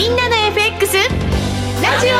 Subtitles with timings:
[0.00, 1.02] みんなの FX ラ
[2.00, 2.10] ジオ。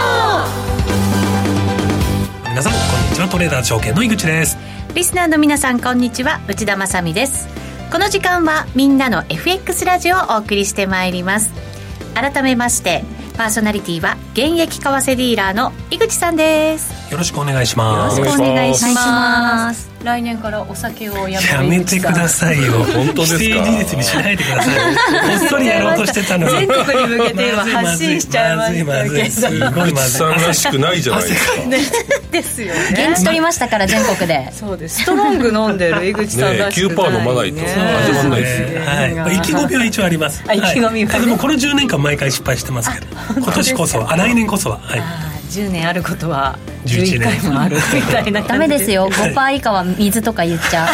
[2.50, 3.28] 皆さんこんにちは。
[3.30, 4.58] トレーダー証券の井口です。
[4.94, 6.42] リスナーの皆さんこんにちは。
[6.46, 7.48] 内田まさです。
[7.91, 11.53] この時間はみんなの FX ラジオをお送りしてまいります。
[12.12, 13.03] 改めまして
[13.39, 17.11] パーソナリティは現役為替ディーラーの井口さんです。
[17.11, 18.19] よろしくお願いします。
[18.19, 22.73] よろしくお願いします来年からお酒をやめやめてくださいよ。
[22.85, 23.64] 本当ですか？
[23.64, 26.67] 事実にしないでくださいこっそりやろうとしてたのに。
[26.67, 29.31] 全国に向けて今発信しちゃいましたけど。
[29.31, 29.93] すごい。
[29.93, 30.11] まずい。
[30.18, 31.53] さんらしくないじゃないですか。
[32.30, 34.50] ですよね現地取りましたから全国で。
[34.59, 35.00] そうです。
[35.02, 36.96] ストロング飲んでる井口さんらしくない、ね。
[36.96, 37.60] 9%飲まないと。
[37.60, 40.42] 始まんないですねはい、意気込みは一応あります。
[40.48, 41.18] あ意気込みはね。
[41.18, 41.20] い。
[41.20, 43.06] でもこの10年間毎回失敗してますけど。
[43.37, 44.78] 今年こそはあ来年こそは。
[44.82, 45.02] はい
[45.50, 49.10] 10年あることは11 11回もあるみたいな ダメですよ。
[49.10, 50.88] 5%以下は水とか言っちゃ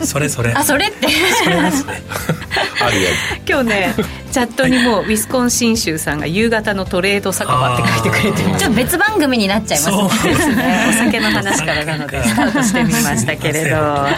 [0.00, 0.02] う。
[0.06, 0.52] それそれ。
[0.52, 1.08] あそれって。
[1.44, 2.02] それですね。
[2.84, 3.10] ありあ
[3.48, 3.94] 今日ね
[4.36, 8.60] チャットにもウィスコンシン州さんが夕方のトレード酒場って書いてくれてます。
[8.60, 10.86] ちょっと別番組になっちゃいますそうですね。
[10.90, 11.84] お酒の話から。
[11.86, 14.10] なのでスタートしてみましたけれど、 は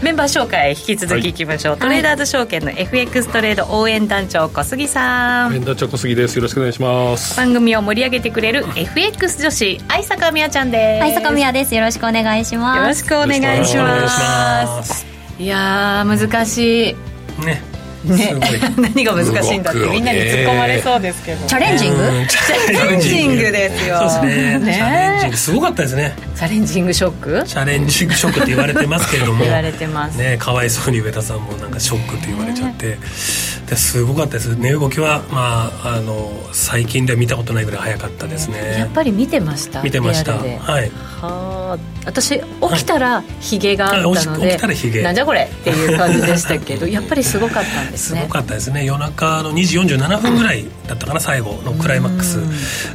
[0.00, 5.52] い、メンバー紹介引き続きいきましょう、トレーダーズ証券の FX トレード応援団長小杉さん。
[5.52, 5.58] り。
[5.58, 6.36] ペンダチョコ杉です。
[6.36, 7.36] よろしくお願いします。
[7.36, 11.02] 番組を盛り上げてくれる FX 女子愛坂美也ちゃんです。
[11.02, 11.74] はい坂宮です。
[11.74, 12.88] よろしくお願いしよます。
[12.88, 15.06] ろしくお願いしまます。
[15.38, 16.96] いやー難し
[17.40, 17.44] い。
[17.44, 17.67] ね
[18.04, 18.34] ね。
[18.76, 21.46] 何が難しいんだってみんなに突っ込まれそうですけど。
[21.46, 22.02] チャレンジング？
[22.02, 22.26] うん。
[22.26, 24.10] チャレンジングですよ。
[24.10, 24.58] そうですね。
[24.58, 24.74] ね。
[24.74, 26.14] チャレンジングすごかったですね。
[26.36, 27.42] チャレンジングショック？
[27.46, 29.42] チャレンジングショックって言われてますけれども。
[29.44, 30.16] 言われてます。
[30.16, 32.98] ねかわいそうに上田さんもなんかショックって言われちゃって、
[33.68, 34.56] ですごかったです。
[34.56, 38.76] 値動きはまああの最近では見たことないぐらい早かったですね。
[38.78, 39.82] やっぱり見てました？
[39.82, 40.34] 見てました。
[40.36, 40.90] はい。
[41.20, 41.78] はあ。
[42.06, 42.44] 私起
[42.76, 44.40] きたらヒゲがあったのはい。
[44.40, 45.02] 起で、きたらヒゲ。
[45.02, 48.20] なんじゃこれっていう感じでしたけど やっぱりすごかったんですね。
[48.22, 48.84] すごかったですね。
[48.86, 52.38] 夜中の2時47分ぐらいだったかな最後のクライマックス、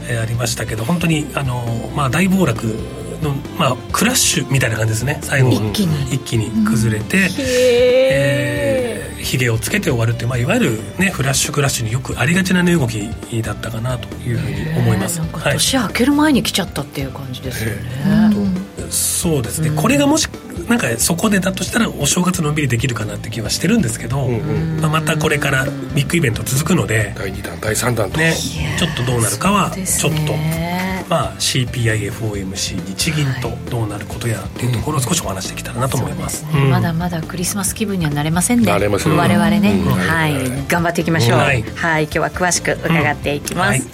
[0.08, 2.80] えーありましたけど本当にあの、まあ、大暴落
[3.24, 5.20] の、まあ、クラッシュみたいな感じですね。
[5.22, 6.14] 最後一気に。
[6.14, 8.84] 一気に崩れて、へえー
[9.24, 13.10] ひげをつけて終わるっていう、まあ、いわゆる、ね、フラッシュクラッシュによくありがちな値動き
[13.42, 18.36] だったかなというふうに思います、はい、年明ける前に来ちゃったっていう感じですよね、
[18.90, 19.62] そうです。
[19.62, 20.28] ね、これがもし
[20.68, 24.82] なんかそこでだとしたらお正月のんびりできるかなって気はしてるんですけど、うんうん。
[24.82, 25.66] まあ、またこれから
[25.96, 28.18] ビッグイベント続くので、第2弾、第3弾と。
[28.18, 28.34] ね、
[28.78, 31.06] ちょっとどうなるかはちょっと、ね。
[31.10, 36.46] まあ、CPIFOMC 日銀とどうなることやっていうところを少しお話してきたらなと思います。
[36.54, 36.70] うん。
[36.70, 38.66] まだまだクリスマス気分にはなれませんね。
[38.66, 39.92] なれません我々ね、うん。
[39.92, 40.34] はい、
[40.68, 41.60] 頑張っていきましょう、ははい。
[41.60, 41.64] い。
[41.64, 43.82] 今日は詳しく伺っていきます、うん。
[43.82, 43.92] はい。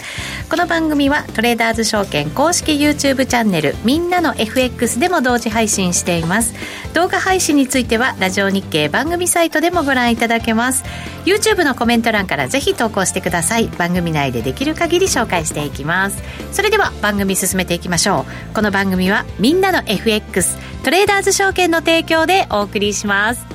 [0.49, 6.48] この番組はトレーダーズ証券公式 YouTube チャンネルみんなの FX でも同時配信しています
[6.93, 10.83] 動画配信についてはラジオ日経番組サイトでもご覧いただけます。
[11.25, 13.67] YouTube のコメント欄からぜひ投稿してください。
[13.67, 16.21] 番組内でできる限り紹介していきます。
[16.51, 18.55] それでは番組進めていきましょう。
[18.55, 23.45] この番組はみんなの FX トレーダーズ証券の提供でお送りします。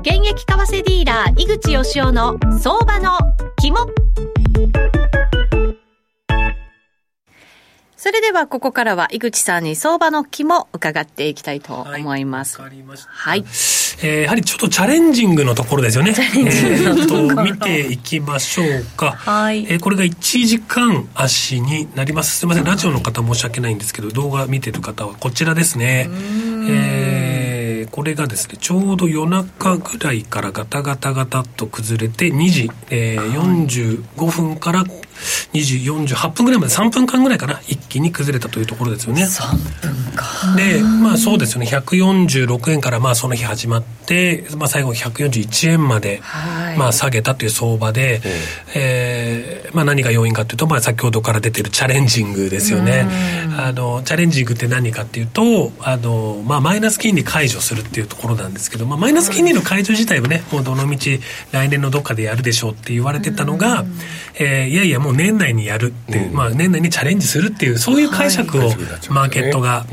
[0.00, 3.18] 現役為替ディーラー井口義雄の相場の
[3.56, 3.86] 肝。
[8.04, 16.12] それではここからは井口さんに相場の肝伺っていきたいと思いますわかりましたはい、えーやはりちょっとチャレンジングのところですよね。
[16.12, 19.12] チャレンジングのと見ていきましょうか。
[19.12, 22.36] はいえーこれが1時間足になります。
[22.40, 26.10] すみません、ラジオの方申し訳ないんですけど、動画見てる方はこちらですね。
[26.68, 33.32] えーこれがですね、ちょうど夜中ぐらいからガタガタガタっと崩れて、2時、えー
[34.16, 34.84] 45分から
[35.52, 35.62] 2
[36.06, 39.24] 時48分ぐらいまで3分間ぐらいかな、一気に崩れたというところですよね。
[39.24, 46.78] 3分かで、まあそうですよね、146円からまあその日始まって、まあ最後141円まで、はい。
[46.78, 48.20] まあ下げたという相場で、
[48.74, 53.06] えーまあ何が要因かというと、まあ先ほどから出てるチャレンジングですよね。
[53.58, 60.96] あの、チャレンジングって何かっていうと、あの、まあマイナス金利解除するっていうところなんですけど、まあマイナス金利の解除自体はね、もうどの道
[61.50, 63.84] 来年のどっかでやるでしょうって言われてたのが、
[64.38, 68.70] えーいやいやもう年内にやるっていう、まあ年内にチャレンジするっていう、そういう解釈を
[69.10, 69.86] マーケットが、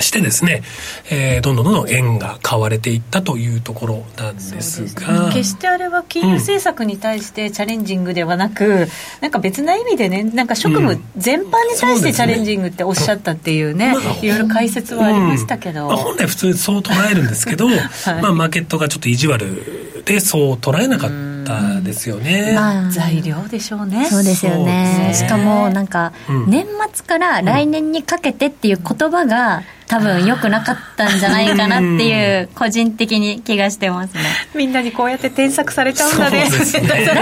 [0.00, 0.62] してですね、
[1.10, 8.88] えーどんどんどんどん円が買われていったというところなんですが、決してあれは金融政策に対してチャレンジングではなく、
[9.20, 11.50] なんか別な意味でねなんか職務全般に
[11.80, 17.68] 対してチャレンジングっておっしゃったっていうね、いろいろ解説はありましたけど、まあ、本来普通そう捉えるんですけど、
[18.20, 21.33] まあマーケットがちょっと意地悪でそう捉えなかった
[21.82, 22.52] ですよね。
[22.54, 26.12] まあ材料でしょうねそうですよねすねしかもなんか、
[26.46, 34.22] 年末から来年にかけてっていう言葉が多分良くなかったんじゃないかなっていう個人的に気がしてますね。
[34.54, 36.44] みんなにこうやって添削されちゃうんだね。
[36.44, 36.48] ね。
[36.50, 36.56] だ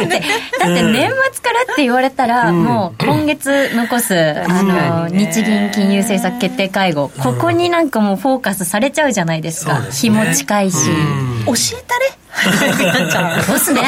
[0.00, 7.10] ってだって年末からって言われたら、もう今月残すあの日銀金融政策決定会合。
[7.18, 9.80] ここになんかもうフォーカスされちゃうじゃないですか。
[9.80, 9.88] ね。
[9.90, 10.76] 日も近いし、
[11.46, 12.12] 教えたれ。
[13.42, 13.82] そうっすね。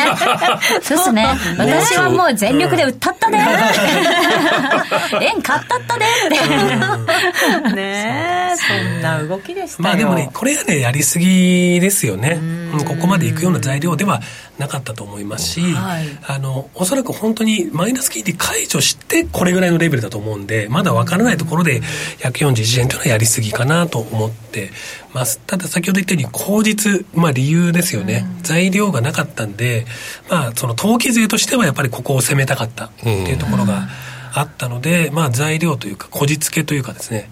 [0.82, 1.26] そうっすね。
[1.58, 3.38] 私はもう全力で歌ったで。
[3.38, 3.46] 円
[5.42, 6.08] 買ったったでっ
[7.68, 7.74] て。
[7.74, 12.38] ねえそんな動きでしたよまあでもね、これはね、やりすぎですよね。
[12.40, 14.20] うんここまでいくような材料では
[14.58, 21.82] なかったと思いますし、はいあの、おそらく本当にマイナス金利解除してこれぐらいのレベルだと思うんで、まだわからないところで
[22.18, 24.70] 141円というのはやりすぎかなと思って
[25.12, 25.40] ます。
[25.46, 28.26] ただ先ほど言ったように口実、まあ理由ですよね。
[28.42, 29.86] 材料がなかったんで、
[30.28, 33.88] まあその投機税としてはやっぱりここを攻めたかったっていうところが、
[34.34, 37.30] あったので、まあ、材料というか、こじつけというかですね、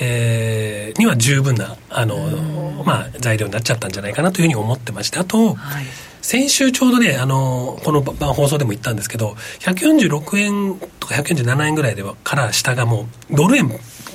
[0.00, 5.84] えーには十分な、あの、まあ、材料になっちゃったんじゃないかなというふうに思ってまして、あと、はい。
[6.22, 13.68] 先週ちょうどね、あの、このまあ放送でも言ったんですけど、146円とか147円ぐらいではから下がもう、ドル円、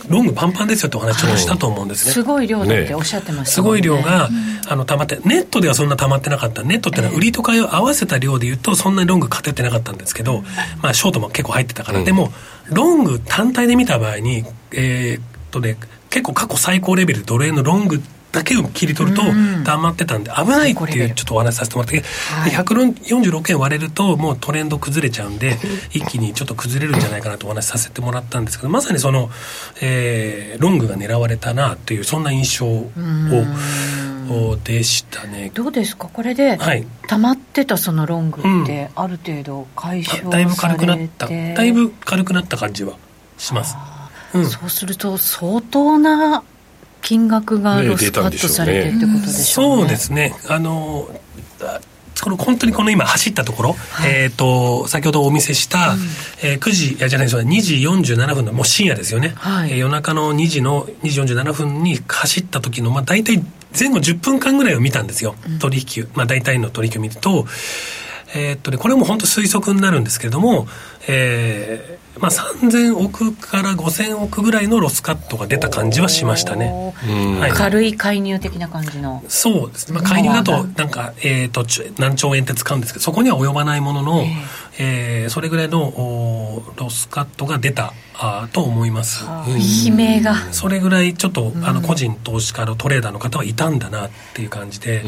[0.10, 2.14] ロングパンパンですよってお話ちょっとしたと思うんですね。
[2.14, 4.30] すごい量だっておっしゃってましたねすごい量が、
[4.68, 6.64] あの、溜まって、ネットではそんな溜まってなかった。
[6.64, 10.44] ネットってのは売りと買いを合わせた量で言うと、そんなにロング偏ってなかったんですけど、
[10.82, 12.04] まあ、ショートも結構入ってたから。
[12.04, 12.34] でも、
[12.70, 15.78] ロング単体で見た場合に、えーっとね、
[16.10, 19.24] 結構過去最高レベル、ドル円のロングだけを切り取ると、
[19.66, 22.04] 溜まってたんで、危ないっていう、ちょっとお話しさせてもらって、で
[22.56, 25.58] 146円割れると、もうトレンド崩れちゃうんで、
[25.92, 29.30] 一気にちょっと崩れるんじゃないかなとお話しさせてもらったんですけど、まさにその、
[29.82, 32.92] えーロングが狙われたなという、そんな印象を、
[34.32, 35.50] おでしたね。
[35.56, 36.08] どうですか？
[36.08, 36.86] これで、はい。
[37.08, 42.94] 溜まってたそのロングってある程度解消されて、だいぶ軽くなった、だいぶ軽くなった感じは
[43.40, 43.76] します。
[44.36, 44.46] うん。
[44.46, 46.44] そうすると相当な
[47.10, 49.82] 金額がねロスカットされてってことでしょうね。
[49.82, 50.36] そうですね。
[50.48, 51.10] あの、
[51.60, 51.80] あ
[52.22, 53.76] この本当にこの今走ったところ、
[54.06, 55.96] えっ、と、先ほどお見せした、
[56.44, 59.34] えー9時、いやじゃない、そうだ2時47分の、もう深夜ですよね。
[59.38, 59.72] はい。
[59.72, 63.44] えー夜中の2時の、2時47分に走った時の、まあ大体
[63.78, 65.34] 前後10分間ぐらいを見たんですよ。
[65.60, 67.48] 取引、まあ大体の取引を見ると、
[68.36, 70.68] えーっとね、これも本当推測になるんですけれども、
[71.08, 76.94] えーまあ、3000億から5000億ぐらいのロスカットが出た感じはしましたね。
[77.08, 77.40] うん。
[77.40, 77.52] はい。
[77.52, 79.24] 軽い介入的な感じの。
[79.28, 79.92] そうです。
[79.92, 80.00] ね。
[80.00, 84.24] まあ、介入だと、なんか、えっ、と、ちょ何兆円って使うんですけど、そこには及ばないものの、
[84.80, 89.24] えーそれぐらいのおロスカットが出たあーと思います。
[89.26, 95.04] 悲鳴が、それぐらいちょっと、あの個人投資家のトレーダーの方はいたんだなっていう感じで、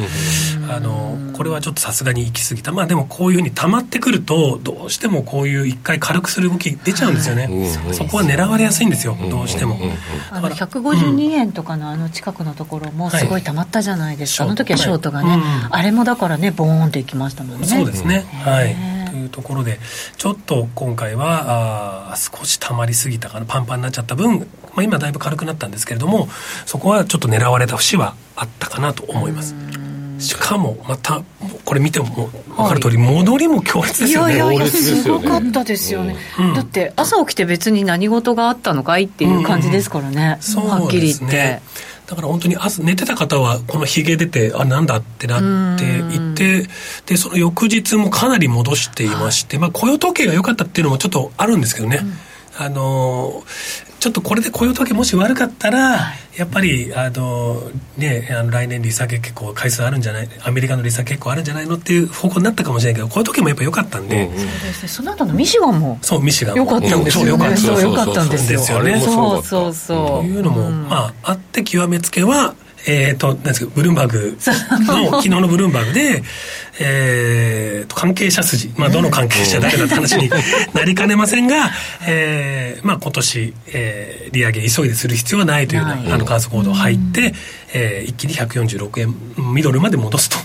[0.69, 2.71] あのこれはちょっとさすがに行き過ぎた。
[2.71, 7.93] まあでもこういうふうに溜まってくるとどうしてもこういう一回軽くする動き出ちゃうんですよね、うん。
[7.93, 9.77] そこは狙われやすいんですよ、どうしても、
[10.29, 15.75] あの152円とかのあの近くのところもすごい溜まったじゃないですか、はいあの時はショートがね、はいうん。
[15.75, 17.67] あれもだからねボーンっていきましたもんね。
[17.67, 18.67] そうですね、はい。
[18.69, 19.77] ねというところで
[20.17, 24.45] ちょっと今回はあー少し溜まりすぎたかなパンパンになっちゃった分、ま
[24.77, 26.27] あ、今だいぶ軽くなったんですけれども
[26.65, 29.55] そこはちょっと狙われた節はあったかなと思います。
[30.19, 31.23] しかもまた
[31.71, 34.35] これ見ても分かる通り、戻りも強烈ですよね。
[34.35, 36.53] いやいやすごかったですよね、うん。
[36.53, 41.61] だって朝起きて別に何事があったのかいっていう感じですからね、はっきり言って、ね。
[42.07, 45.37] だから本当に朝寝てた方はこのヒゲ出てあなんだってな
[45.75, 46.67] っていて
[47.05, 52.01] でその翌日もかなり戻していまして、まあ、雇用統計が良かったっていうのもちょっとあるんですけどね、
[52.57, 64.39] あのーちょっとこれで雇用統計もし悪かったら、やっぱり、あのーね、あの来年利下げ結構回数あるんじゃないアメリカの利下げ結構あるんじゃないのっていう方向になったかもしれないけど雇用統計もやっぱ良かったんで、うんうん。
[64.39, 64.87] そうですね。
[64.87, 66.63] その後のミシガンもそうミシガンも。
[66.63, 67.57] 良かったんですよね、そう良かった。
[67.57, 70.07] そう良かったんですよですよねそうそうそう。
[70.21, 72.55] というのも、まあ、あって極めつけは、
[72.87, 74.37] えっ、と、なんですか、ブルームバーグ。
[74.85, 76.23] の、昨日のブルームバーグで、
[76.79, 80.29] えーと、関係者筋、まあ、どの関係者誰だって話に
[80.73, 81.71] なりかねませんが、
[82.07, 87.33] えーまあ、今年、えー利上げ急いでする必要はないというようあの、観測報道入って、
[87.73, 89.15] えー一気に146円
[89.53, 90.37] ミドルまで戻すと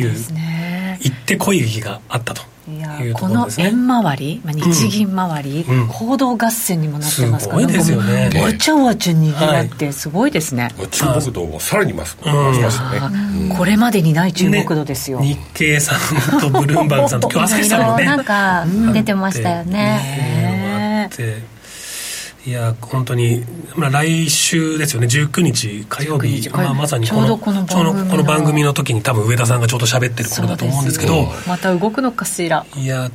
[0.00, 0.98] いう、そうね。
[1.00, 3.48] 行ってこい劇があったといやいうとこの。
[3.58, 5.88] 円回り、まあ、日銀回り、うん。
[5.88, 8.30] 行動合戦にもなってますからすごいですよね。
[8.42, 12.16] わちゃわちゃにぎわってすごいですね、注目度もさらに増す。
[12.22, 12.98] 増しましたね。
[13.52, 15.26] あこれまでにない注目度ですよ、ね。
[15.26, 18.04] 日経さんとブルームバーグさんと今日朝日さんもね。
[18.04, 21.10] なんか出てましたよね。
[22.46, 23.42] いや本当に、
[23.74, 25.06] まあ、来週ですよね。
[25.06, 31.24] 19日火曜19日日まあ、まさにこのちょうど番組のこの番組の時に多分上田さんがちょうど喋ってる頃だと思うんですけど。
[31.46, 32.66] また動くのかしら。
[32.76, 33.10] いや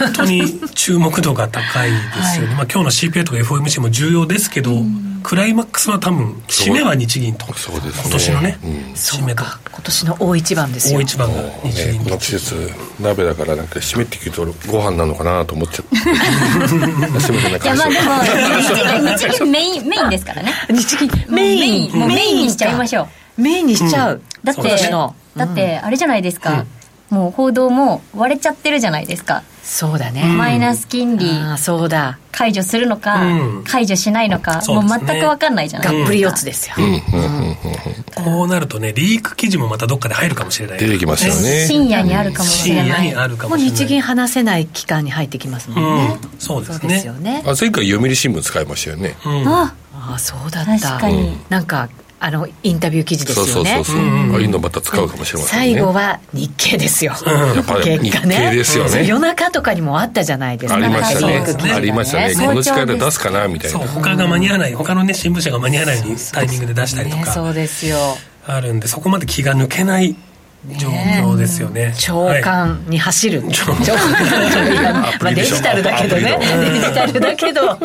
[0.00, 1.96] 本当に注目度が高いで
[2.34, 4.82] すよね、 まあ、今日の CPI とか FOMC も重要ですけど、
[5.22, 7.52] クライマックスは多分締めは日銀と。
[7.54, 8.02] そうですね。
[8.02, 8.58] 今年のね、
[8.94, 9.44] そう締めと。
[9.44, 9.60] か。
[9.72, 10.98] 今年の大一番ですよ。
[10.98, 12.04] 大一番が日ね、銀と。
[12.04, 15.96] この季節鍋だからなんか締めって聞くとご飯なのかなと思っちゃって。
[15.96, 23.08] 締めてないいやまあでも日銀メインメインですからね日銀メインもうメインにしちゃいましょ
[23.38, 24.62] うメインにしちゃう、だって
[25.36, 26.66] だってあれじゃないですか、
[27.10, 32.18] もう報道も割れちゃってるじゃないですか、そうだね、マイナス金利ああそうだ。
[32.32, 33.64] 解除するのか、うん。
[33.64, 35.88] 解除しないのか、もうそう全く分かんないじゃない。
[35.88, 36.76] ですかがっぷり四つですよ、
[38.14, 41.66] こうなるとねリーク記事もまたどっかで入るかもしれない出てきますよね。
[41.66, 42.84] 深夜にあるかもしれない。
[42.86, 43.78] 深夜にあるかもうもしれない。
[43.78, 46.30] 日銀話せない期間に入ってきますもんね、うん。
[46.38, 47.42] そうですそうですねよね。
[47.44, 49.48] あ前回読売新聞使いましたよね、うん。
[49.48, 50.78] あああそうだった。
[50.78, 51.36] 確かに。
[51.50, 51.88] なんか
[52.22, 53.52] あのインタビュー記事ですよね。
[53.52, 55.74] そうそうそうそう、ああいうのまた使うかもしれませんね。
[55.74, 58.36] 最後は日経ですよ、やっぱり結果ね。
[58.36, 59.06] 日経ですよね。
[59.06, 60.76] 夜中とかにもあったじゃないですか。
[60.76, 61.72] ありましたね。
[61.72, 62.34] ありましたね。
[62.34, 65.96] この力で出すかなみたいそうな他が間に合わない他のね新聞社が間に合わない
[66.32, 67.96] タイミングで出したりとねかそうですよ。
[68.46, 70.14] あるんでそこまで気が抜けない
[70.76, 71.94] 状況ですよね。
[71.98, 72.42] 長はい。
[72.42, 73.76] 官に走る、長官。
[75.22, 76.38] まあデジタルだけどね。
[76.74, 77.78] デジタルだけど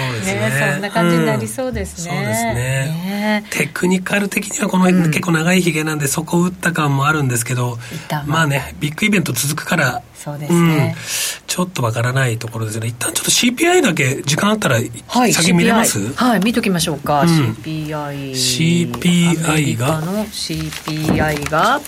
[0.00, 0.34] ね。
[0.34, 2.54] ねそんな感じになりそうですね、うんそうですね。
[2.54, 3.44] ね。
[3.50, 7.78] テクニカル的にはこの結構長いひげなんでそこを打った感もあるんですけど
[8.26, 10.94] まあねビッグイベント続くからそうですね。
[10.96, 11.02] うん。
[11.46, 12.88] ちょっとわからないところですよね。
[12.88, 17.28] 一旦ちょっと CPI だけ時間あったらはい、先見れます、CPI はい見ときましょうか、うん。
[17.28, 21.80] CPI CPI が？CPI が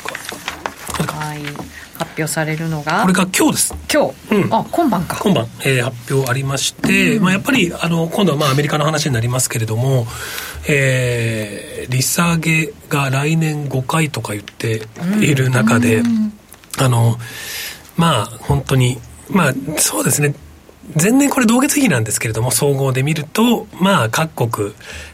[1.32, 1.42] はい
[1.94, 3.02] 発表されるのが。
[3.02, 3.74] これが今日です。
[3.92, 4.54] 今日、うん。
[4.54, 5.18] あ今晩か。
[5.22, 10.06] 今晩、えー発表ありまして、まあ、やっぱりあの今度はまあアメリカの話になりますけれども、
[10.68, 14.82] えー利下げが来年5回とか言って
[15.20, 16.02] いる中で、
[16.78, 17.16] あの
[17.96, 18.98] まあ本当に
[19.28, 20.34] まあそうですね。
[21.00, 24.72] 前年これ同月比なんですけれども総合で見るとまあ各国、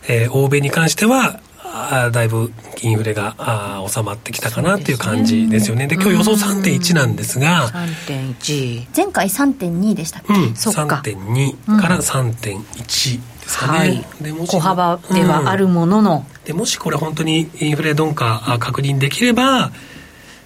[0.08, 1.40] えー欧米に関しては
[1.78, 5.86] あーだいぶインフレが収まってきたかなっていう感じですよね。
[5.86, 11.02] で今日予想3.1なんですが、3.1前回3.2でしたっけ、うん、そっか。
[11.04, 13.78] 3.2から3.1ですかね。
[13.78, 14.04] はい。
[14.20, 19.70] でもし小幅ではあるうんものの、でもしこれ本当にインフレ鈍化あ確認できれば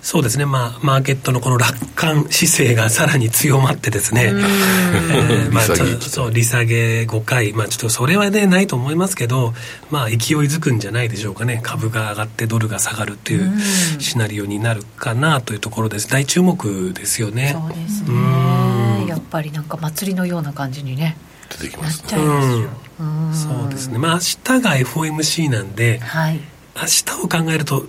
[0.03, 0.47] そうですね。
[0.47, 5.95] まあマーケットのこの楽観姿勢がさらに強まってですね、えーまあ、利下げ。
[5.97, 9.55] ちょそう利下げ5回まあちょっとそれはねないと思いますけど
[9.91, 10.19] まあ勢い
[10.49, 11.61] づくんじゃないでしょうかね。
[11.63, 13.61] 株が上がってドルが下がるっていう
[14.01, 16.09] シナリオになるかなというところです。
[16.09, 17.57] 大注目ですよね。
[17.57, 19.05] そうですうん。
[19.05, 21.17] ねやっぱりなんか祭りのような感じにね
[21.49, 22.09] 出てきなっますね。
[22.09, 22.69] ちゃいますよ、
[22.99, 23.35] うん。
[23.35, 23.99] そうですね。
[23.99, 26.41] まあ明日が FOMC なんではい。
[26.75, 27.87] 明日を考えると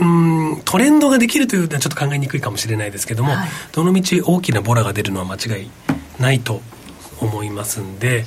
[0.00, 3.48] うんトレンドができるというのはちょっと考えにくいかもしれないですけども、はい。
[3.72, 5.70] どのみち大きなボラが出るのは間違い
[6.20, 6.60] ないと
[7.20, 8.24] 思いますんで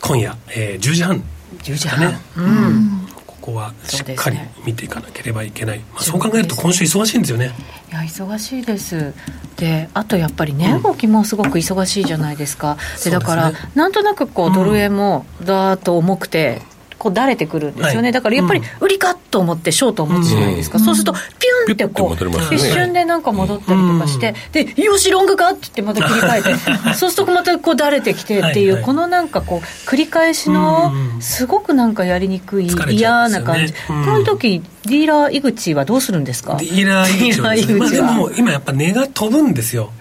[0.00, 1.22] 今夜、えー10時半
[1.62, 3.08] 10時だ半、ね、うん。
[3.26, 7.52] ここはしっかり見ていかなければいけない、まあ、そう考えると今週忙しいんですよね。
[7.90, 9.14] いや忙しいです。
[9.56, 16.62] であとやっぱり値動きもすごく忙しいじゃないですか、でだから、ねなんとなくこうドル円もだーっと重くて
[16.98, 18.12] こうだれてくるんですよね、はい。
[18.12, 28.72] だからやっぱり売りかと思ってショートを持つじゃないですか、そうするとピュンってこう、一瞬でなんか戻ったりとかして、でよしロングかって言ってまた切り替えて そうするとまたこうだれてきてっていうはい。
[28.72, 34.04] はいこのなんかこう繰り返しのうんすごくなんかやりにくい嫌な感じ、うん。
[34.04, 36.56] この時ディーラー井口はどうするんですか？
[36.56, 39.92] ディーラー井口はねまあ、でも今やっぱ値が飛ぶんですよ、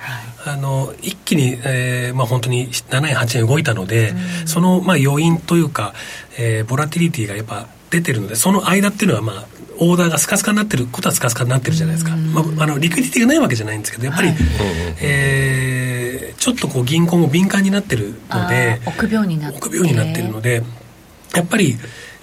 [0.47, 4.13] あの一気に、えーまあ、本当に7円8円動いたので、
[4.45, 5.93] その、まあ、要因というか、
[6.37, 9.45] えーボラティリティがやっぱ出てるのでその間っていうのはまあ
[9.79, 14.29] オーダーがスカスカになってることはスカスカになってるじゃないですか、まあ、あのリクイディティがないわけじゃないんですけどやっぱり、
[15.01, 19.57] えーちょっとこう銀行も敏感になってるので臆病になって。
[19.57, 20.61] 臆病になってるので
[21.35, 21.75] やっぱり、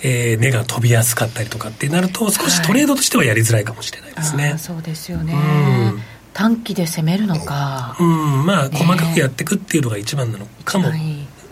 [0.03, 4.51] えー値が飛びやすかったりとかってなると少しトレードとしてはやりづらいかもしれないですね。
[4.53, 6.01] あーそうですよね、うん
[6.35, 11.01] 短期で攻めるのか、うん、まあ細かくやっていくっていうのが一番なのかも、はい。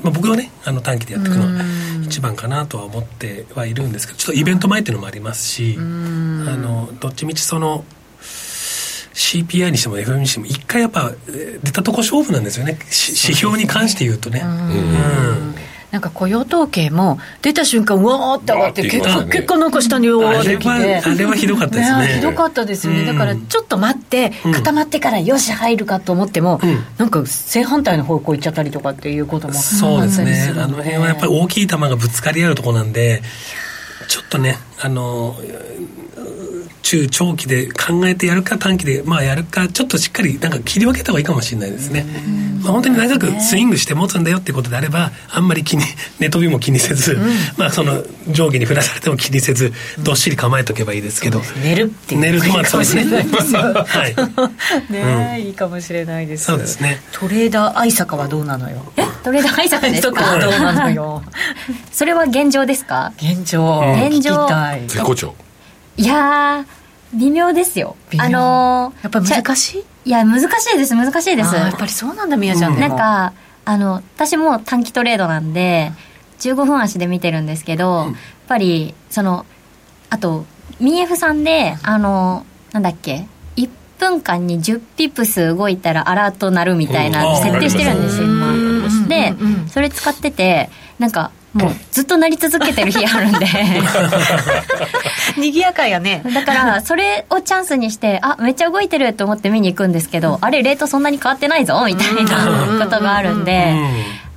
[0.03, 2.05] まあ、僕はねあの短期でやっていくのはうん。
[2.05, 7.85] 一番かなとは思ってはいるんですけどちょっとイベント前っていうのもありますし、あのどっちみちその
[8.21, 12.79] CPI にしても FM にしても一回やっぱえー出たとこ勝負なんですよね。
[12.91, 14.43] し指標に関して言うとね。
[14.45, 15.55] うん
[15.93, 20.69] なんか雇用統計も出た瞬間わーって上がってわーって結果結果なんか下にわーってきて。
[20.71, 22.07] あれはひどかったですね。
[22.15, 23.07] ひどかったですよね、うん。
[23.07, 24.53] だからちょっと待ってうん。
[24.53, 26.85] 固まってからよし入るかと思っても、うん。
[26.97, 30.55] なんか正反対の方向行っちゃったりとかっていうこともそうですね。
[30.57, 33.23] あの辺はやっぱり大きい球がぶつかり合うところなんで
[34.09, 35.37] ちょっとねあの
[36.83, 42.05] 中長期で考えてやるか短期でまあやるかちょっとしっかりなんか切り分けた方がいいかもしれないですね。
[42.63, 45.83] まあ、本当に長くスイングして持つんだよってことであればあんまり気に
[46.21, 47.19] 寝飛びも気にせず、
[47.57, 52.21] まあその上下に振らされても気にせずどっしり構えとけばいいですけど、寝るっていう。
[52.21, 53.05] 寝るまあそうですね。
[53.33, 54.09] は
[54.89, 54.93] い。
[54.93, 56.45] ね、いいかもしれないです。
[56.45, 57.01] そうですね。
[57.13, 58.93] トレーダー愛坂はどうなのよ？
[58.97, 59.05] え？
[59.25, 60.23] トレーダー挨拶ですとか。
[60.25, 61.23] はどうかなのよ？
[61.93, 63.13] それは現状ですか？
[63.19, 64.47] 現状、現状。
[64.87, 65.35] 絶好調
[65.97, 67.97] いやー微妙ですよ。
[68.19, 69.85] あのーやっぱり難しい？
[70.09, 71.55] いや難しいです難しいです。
[71.55, 73.33] やっぱりそうなんだみやちゃんでも、なんか
[73.65, 75.93] あの私も短期トレードなんで
[76.41, 78.15] 15分足で見てるんですけど、やっ
[78.49, 79.45] ぱりその
[80.11, 80.45] あと
[80.81, 83.69] MF さんであのなんだっけ1
[84.01, 87.43] 分間に10ピプス動いたらアラート鳴るみたいなうん。
[87.43, 88.27] 設定してるんですよ
[89.09, 89.63] でうん。
[89.63, 93.47] うんそれ使っててなんかもうずっと鳴り続けてる日あるんで。
[95.37, 96.23] 賑やかやね。
[96.35, 103.75] だからそれをチャンスにしてあめっちゃ動いてると思って見に行くんですけどあれレートそんなに変わってないぞみたいなことがあるんで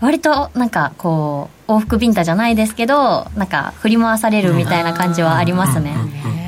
[0.02, 5.94] 割となんかこう往復ビンタじゃないですけどなんか振り回されるみたいな感じはありますね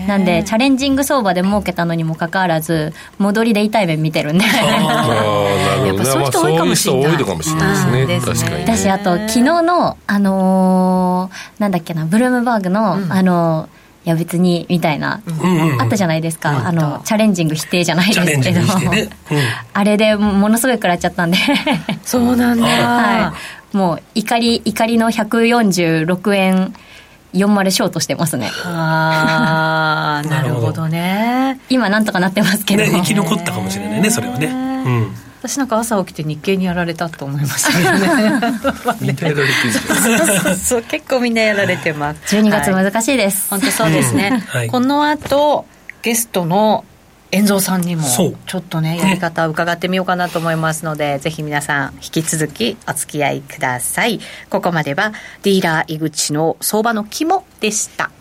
[0.07, 4.45] なんでチャレンジング相場で儲けたのにもかかわらず戻りで痛い目見てるんで。
[4.45, 8.01] やっぱそういう人多いかもしれないまあそういう人多いのかもしれないですね。
[8.01, 8.07] うん。
[8.07, 8.75] ですね確かにね。
[8.75, 13.11] 私あと昨日のあのーなんだっけなブルームバーグの、うん。
[13.11, 16.67] あのーいや別にみたいな、うんうんあったじゃないですか、うん。
[16.67, 18.61] あのチャレンジング否定じゃないですけど。
[18.89, 19.09] ね。
[19.31, 19.37] うん。
[19.73, 21.37] あれでものすごい食らっちゃったんで。
[22.05, 23.33] そうなんだ、 は
[23.73, 23.75] い。
[23.75, 26.73] もう怒り怒りの146円
[27.33, 28.51] 40ショートしてますね。
[28.65, 30.87] ああ なるほど。
[30.87, 31.59] ね。
[31.69, 34.47] 今なんとかなってますけど、ね 生き残ったかもしれないねそれはね。
[34.47, 35.15] うん。
[35.41, 40.47] 私なんか朝起きて日経にやられたと思いましたけどねみんなやられてるんです。
[40.49, 42.35] よそう結構みんなやられてます。
[42.35, 42.83] 12月はい。
[42.83, 44.39] 難しいです、本当そうですね、うん。
[44.39, 44.67] はい。
[44.67, 45.65] この後
[46.01, 46.85] ゲストの
[47.31, 54.19] 遠蔵さんにもちょっとねやり方を伺ってみようかなと思いますので、ぜひ皆さん引き続きお付き合いください
[54.49, 55.11] ここまでは
[55.43, 58.11] ディーラー井口の相場の肝でした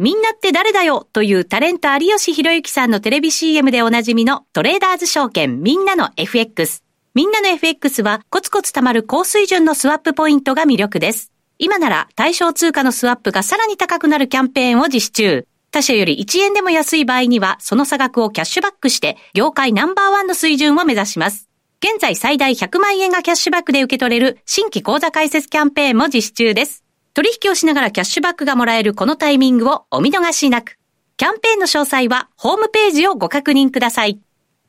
[0.00, 6.84] みんなって誰だよというタレント有吉弘行さんのテレビ CM でおなじみのトレーダーズ証券みんなの FX。
[7.14, 11.32] みんなの FX はコツコツ貯まる高水準のスワップポイントが魅力です。
[11.58, 15.47] 今なら対象通貨のスワップがさらに高くなるキャンペーンを実施中。
[15.70, 21.48] 他社より1円でも安い場合にはその差額をキャッシュバックして業界ナンバーワンの水準を目指します。
[21.80, 26.84] 現在最大100万円がキャッシュバックで受け取れる新規口座開設キャンペーンも実施中です。
[27.14, 30.78] 取引をしながらキャッシュバックがもらえるこのタイミングをお見逃しなく。
[31.16, 34.20] キャンペーンの詳細はホームページをご確認ください。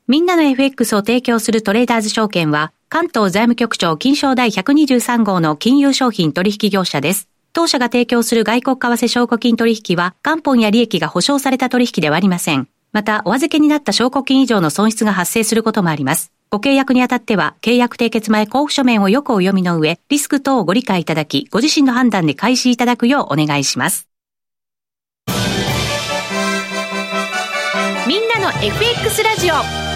[0.07, 7.29] みんなの FX を提供するトレーダーズ証券は、関東財務局長金賞第123号の金融商品取引業者です。
[7.53, 12.67] 当社が提供する外国為替証拠金取引は、元本や利益が保証された取引ではありません。
[12.91, 16.31] また、お預けになった証拠金以上の損失が発生することもあります。
[16.51, 24.07] ご契約にあたっては、契約締結前交付書面をよくお読みの上、リスク等をご理解いただき、ご自身の判断で開始いただくようお願いします。
[28.07, 29.88] みんなの FX ラジオ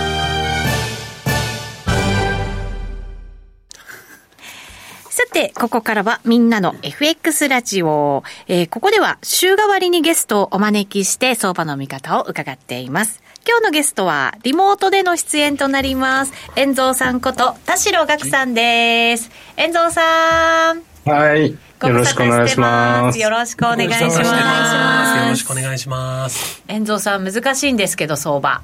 [5.13, 8.23] さて、ここからはみんなの FX ラジオ。
[8.47, 13.21] えーここでは週替わりにゲストをお招きして相場の見方を伺っています。
[13.47, 16.33] 今日のゲストはリモートでの出演となります。
[16.55, 19.29] 遠蔵さんこと田代岳さんです。
[19.55, 20.81] 遠蔵さん。
[21.07, 21.51] はい。
[21.51, 21.57] よ
[21.89, 23.19] ろしくお願いします。
[23.19, 24.17] よろしくお願いします。
[24.17, 28.63] よろしくお願いします遠蔵さん難しいんですけど相場。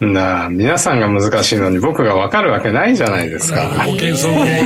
[0.00, 3.62] なあ、皆さんが難しいのに僕がわかるわけないじゃないですか。
[3.84, 4.64] 保険その ね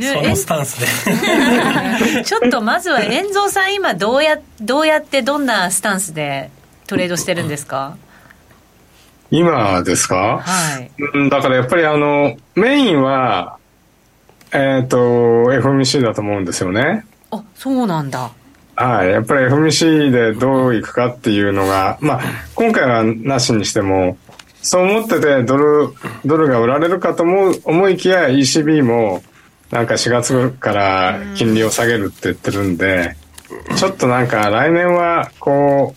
[0.00, 0.86] そのスタンスで
[2.24, 6.50] ちょっとまずは遠蔵さん今どうやどうやってどんなスタンスで
[6.86, 7.96] トレードしてるんですか？
[9.32, 10.40] 今ですか？
[10.44, 13.56] はいうんだからやっぱりあの、メインは、
[14.52, 17.04] えっ、と、FMC だと思うんですよね。
[17.32, 18.30] あそうなんだ
[18.76, 19.08] はい。
[19.10, 22.20] やっぱり FMC でどういくかっていうのが、まあ、
[22.54, 24.16] 今回はなしにしても、
[24.66, 29.22] そう思っててドル、ドルが売られるかと思う、思いきや ECB も、
[29.70, 33.16] なんか4月から金利を下げるって言ってるんで、
[33.76, 35.94] ちょっとなんか来年は、こ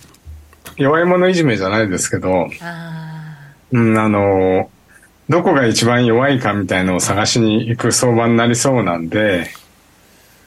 [0.78, 3.38] う、弱い者いじめじゃないですけど、あ
[3.72, 4.70] うん、あの、
[5.30, 9.50] どこが一番弱いかみたいのを探しに行く相場になりそうなんで、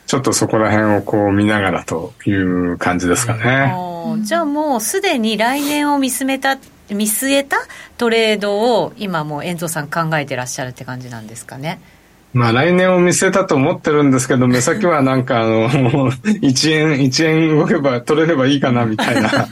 [0.07, 4.25] ちょっとそこら辺をこう見ながらという感じですかーね。
[4.25, 6.57] じゃあもうすでに来年を見据えた
[6.90, 7.57] 見据えた
[7.97, 11.81] トレードを今もう遠藤さん考えてらっしゃるって感じなんですかね
[12.33, 19.29] まあ来年を見据えたと思ってるんですけど、目先はなんかあの、1円、 1円動けば取れればいいかなみたいな。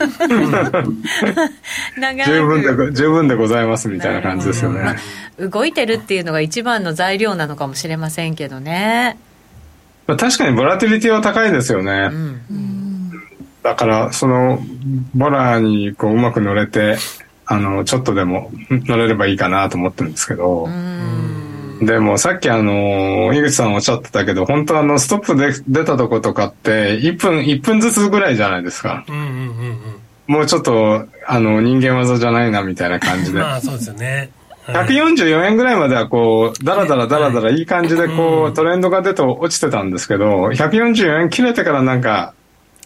[2.25, 4.95] 十分で、十分でございますみたいな感じですよね。
[5.39, 9.15] 動いてるっていうのが一番の材料なのかもしれませんけどね。
[10.07, 12.09] まあ、確かにボラティリティは高いですよね。
[12.11, 12.80] うん
[13.63, 14.59] だから、その、
[15.13, 16.97] ボラにこううまく乗れて、
[17.45, 20.67] あの、ちょっとでも乗れればいいかなと思ってるんですけど、
[21.81, 29.03] でもさっきあの、井口さんおっしゃってたけど、本当あの、ストップで出たとことかって、1分、1分ずつぐらいじゃないですか。
[29.07, 33.39] うんうんうんうん、もうちょっと、あの、人間技じゃないなみたいな感じで。
[33.41, 34.29] まあそうですよね。
[34.67, 42.33] 144円ぐらいまではこう、だらだらだらだらいい感じでこう、トレンドが出て落ちてたんですけど、144円切れてからなんか、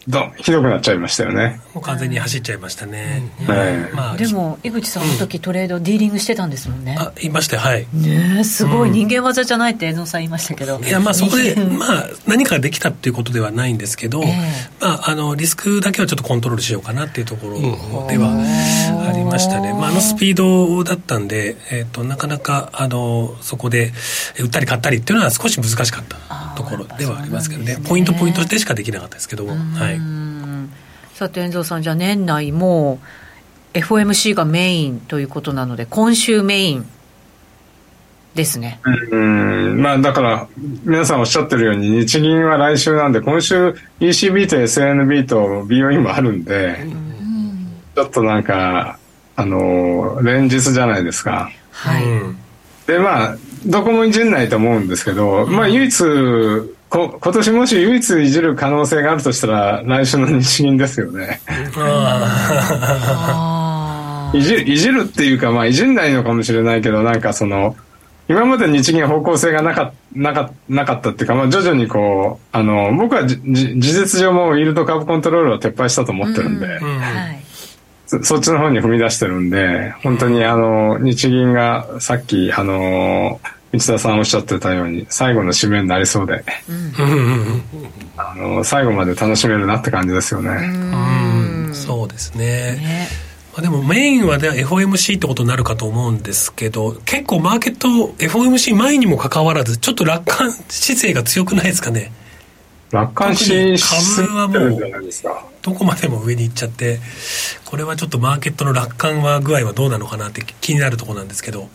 [0.07, 1.59] どひどくなっちゃいましたよね。
[1.73, 3.47] もう完全に走っちゃいましたね、うん。
[3.47, 3.93] はい。
[3.93, 7.87] まあ、でも井口さんの時トレードディーリングしてたんですもんね、あいましたはい。
[7.91, 10.79] ねすごい、人間技じゃないって江野さん言いましたけど。
[10.79, 17.59] いやまあそこでまあ何かできたっていうことではないんですけど、えー、まああのリスクだけはちょっとコントロールしようかなっていうところ
[18.07, 23.91] ではありましたね、まあ、あのスピードだったんで、えーと、なかなかあのそこで
[24.39, 29.94] 売ったり買ったりっていうのは少し難しかったところではありますけどね、ね、ポイントポイントでしかできなかったですけども、はい
[31.13, 32.99] さて遠藤さんじゃあ年内も
[33.73, 36.85] FOMC がメインということなので今週メイン
[38.35, 38.79] ですね。
[38.83, 40.47] うんまあだから
[40.83, 46.85] 皆さんおっしゃってるように日銀は来週なんで今週 ECB と SNB と BOE もあるんで、
[47.95, 48.99] ちょっとなんか
[49.37, 51.49] あの連日じゃないですか。
[51.71, 52.03] はい、
[52.87, 56.03] でまあどこもいじんないと思うんですけど、まあ唯一
[56.95, 61.41] こ 今年もし唯一いじる可能性があるとしたら来週の日銀ですよね。
[64.33, 67.75] いじいじるっていうかまあいじんないのかもしれないけどなんかその
[68.27, 76.99] 今まで日銀方向性がなかなかなかったっていうか、まあ、徐々にこうあの僕は事実上もイールド株コントロールを撤廃したと思ってるんで、うんうん。
[76.99, 77.43] はい。
[78.07, 83.39] そ、そっちの方に踏み出してるんで本当にあの日銀がさっきあの
[83.71, 87.63] 内田さんおっしゃってたように最後の締めになりそうで、うん、
[88.15, 90.49] あの最後まで楽しめるなって感じですよね。
[90.49, 91.73] うん。
[91.73, 92.77] そうですね。
[92.77, 93.07] ね。
[93.53, 102.11] まあ、でもメインは、ね、FOMC ってことになるかと思うんですけど結構マーケット FOMC 前にもかかわらずちょっと楽観姿勢が強くないですかね？
[102.91, 103.75] 楽観し
[104.17, 104.79] 株はもう
[105.61, 106.99] どこまでも上に行っちゃって
[107.65, 111.67] これはちょっとマーケットの楽観は具合はどうなのかなって気になるところなんですけど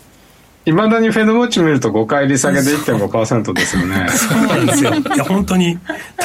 [0.70, 4.06] いまだにフェドウォッチ見ると5回利下げで1.5%ですよね。
[4.10, 4.92] そうなんですよ。
[5.14, 5.78] いや、本当に。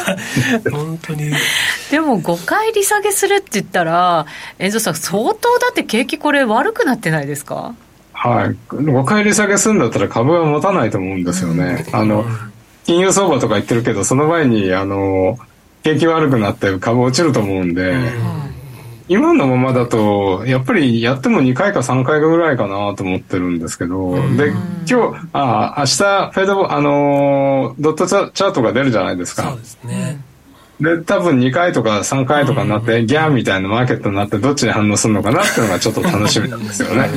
[0.72, 1.32] 本当に。
[1.92, 4.26] でも5回利下げするって言ったら、
[4.60, 7.74] 遠藤さん、相当だって景気これ悪くなってないですか？
[8.14, 8.56] はい。
[8.74, 11.86] 5回利下げするんだったら株は持たないと思うんですよね。
[11.92, 12.26] あの、
[12.86, 15.38] 金融相場とか言ってるけど、その前に、あの、
[15.84, 18.55] 景気悪くなって株落ちると思うんで、うん
[19.08, 24.50] 今のままだと、やっぱりやっても2回か3回ぐらいかなと思ってるんですけど、で、
[24.90, 29.44] 今日、あ、明日、フェド、あのー、ドットチャートが出るじゃないですか。
[29.44, 30.20] そうですね。
[30.82, 37.08] で、多分2回とか3回とかになって、ギャーみたいなマーケットになって、どっちに反応するのかなっていうのがちょっと楽しみなんですよね。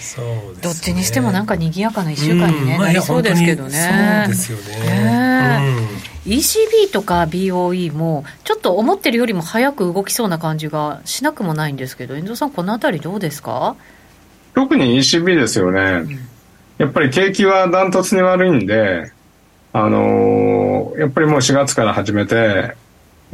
[0.00, 0.24] そ うですね、
[0.60, 4.24] どっちにしてもなんか賑やかな1週間に、ね、なりそうですけどね。
[4.26, 6.11] そうですよね。
[6.26, 13.74] ECB とか BOE もちょっと思ってるよりも早く動きそうな感じがしなくもないんですけど遠藤さんこの辺りどうですか？
[14.54, 16.18] 特に ECB ですよね、うん、
[16.78, 19.10] やっぱり景気はダントツに悪いんで
[19.72, 22.76] あのー、やっぱりもう4月から始めて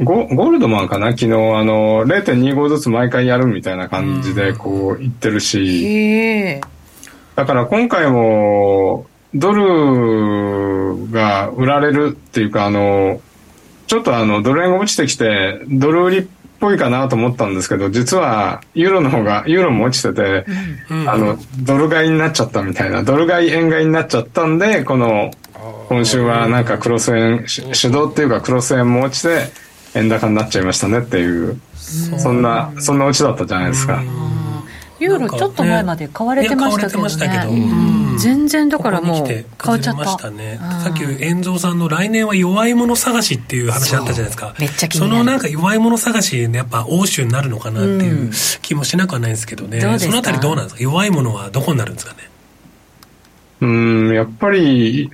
[0.01, 1.07] ゴゴールドマンかな？
[1.07, 6.61] 昨日あの0.25ずつ毎回やるみたいな感じでこう言ってるし、
[7.35, 13.21] だから今回もドルが売られるっていうか、あの、
[13.87, 16.25] ちょっとあの、ドル円が落ちてきて、ドル売りっ
[16.59, 20.45] ぽいかなと思ったんですけど、実は、ユーロの方が、ユーロも落ちてて、
[20.89, 25.31] うん、あの、ドル買いになっちゃったみたいな、ドル買い円買いになっちゃったんで、この、
[25.89, 29.51] 今週はなんかクロス円、主導っていうかクロス円も落ちて、
[29.95, 34.03] 円高になっちゃいましたねっていう、そんな、そんな落ちだったじゃないですか。
[34.99, 36.79] ユーロちょっと前まで買われてまし
[37.17, 38.17] たけどね。
[38.19, 40.29] 全然だからもう変わっちゃった。
[40.29, 44.53] ね、さっき遠蔵さんの来年は弱い者探しっていう話あったじゃないですか。
[44.59, 48.31] めっちゃそのなんか弱い者探し、やっぱ欧州になるのかなっていう
[48.61, 49.79] 気もしなくはないんですけどね。
[49.99, 50.83] そのあたりどうなんですか？
[50.83, 52.29] 弱い者はどこになるんですかね？
[53.61, 55.11] うん、やっぱり、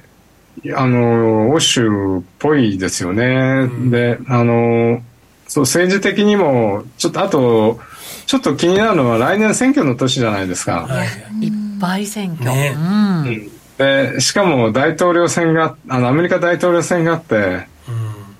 [0.75, 3.67] あの、欧州っぽいですよね。
[3.71, 5.01] うん、で、あの、
[5.47, 7.79] そう、政治的にも、ちょっと、あと、
[8.25, 10.87] ちょっと気になるのは来年選挙の年じゃないですか。
[10.87, 11.03] は
[11.41, 12.45] い、いっぱい選挙。
[12.45, 13.51] ね、うん。
[13.77, 17.67] で、しかも大統領選が、あの、アメリカ大統領選があって、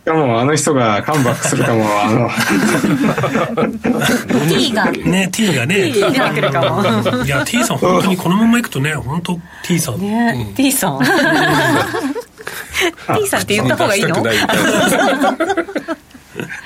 [0.05, 2.29] しかもあの人がカムバックするかも、あの、
[4.47, 4.91] T が。
[4.91, 5.91] ね T がね。
[5.91, 7.23] 出てくるかも。
[7.25, 10.99] いや T さん本当にこのままいくとね本当 T さん、ね T さん。
[10.99, 11.07] T
[13.27, 14.23] さんって言った方がいいの？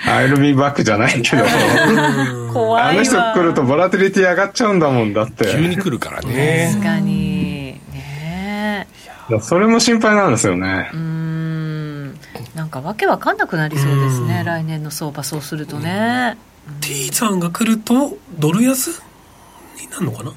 [0.05, 1.43] 出したくないみたいな I'll be back じゃないけど、
[2.53, 2.89] 怖いわ。
[2.89, 5.45] あの人来るとボラティリティ上がっちゃうんだもんだって。
[5.51, 6.69] 急に来るからね。
[6.73, 7.79] 確かに。
[7.93, 8.87] ね。
[9.29, 10.89] いやそれも心配なんですよね。
[10.93, 10.95] う。
[10.95, 12.19] ーん。
[12.55, 14.43] なんかわけわかんなくなりそうですね。
[14.45, 16.37] 来年の相場そうするとね。
[16.81, 19.01] T さんが来るとドル安
[19.79, 20.31] になるのかな？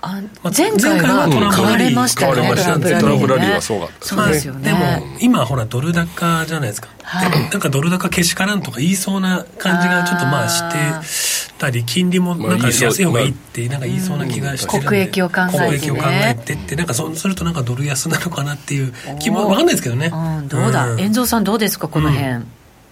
[0.00, 2.42] あまあ前回は前回は買われましたよね。
[2.42, 3.00] 買われましたよね。
[3.00, 4.78] トランプラリーはそうだったそうですよね、でも
[5.20, 7.30] 今ほらドル高じゃないですか、はい。
[7.50, 14.88] なんかドル高けしからんとか言いそうな感じがちょっとまあしてたり金利もなんか安い方がいいってなんか言いそうな気がしてるんで。
[14.88, 15.66] 国益を考えてね。
[15.66, 21.00] 国益を考えてってなんかそうするとなんかドル安なのかなっていう気もわかんないですけどね、うん、どうだ、ん。
[21.00, 22.44] 遠蔵さんどうですかこの辺、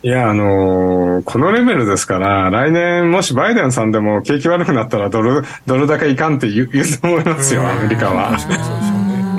[0.03, 8.39] いや、あのーこのレベルですから、来年もしバイデンさんでも景気悪くなったらドル、ドル高いかんって言う言うと思いますよ、アメリカは。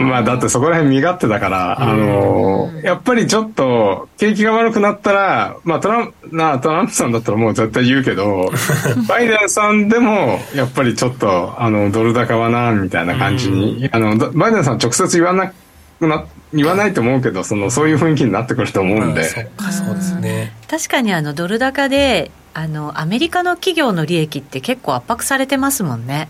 [0.04, 8.52] まあだってそこら辺身勝手だから、あのーやっぱりちょっと景気が悪くなったら、まあトランプ、なあトランプさんだったらもう絶対言うけど、
[9.10, 15.52] バイデンさんでもやっぱりちょっと、あの、ドル高はな、みたいな感じに、あの、どバイデンさん直接言わな
[16.00, 19.24] くな、言わないと思うけど、その、そういう雰囲気になってくると思うんで。
[19.24, 20.54] そっかそうですね。
[20.70, 26.28] 確かにあのドル高であのアメリカの企業の利益って結構圧迫されてますもんね、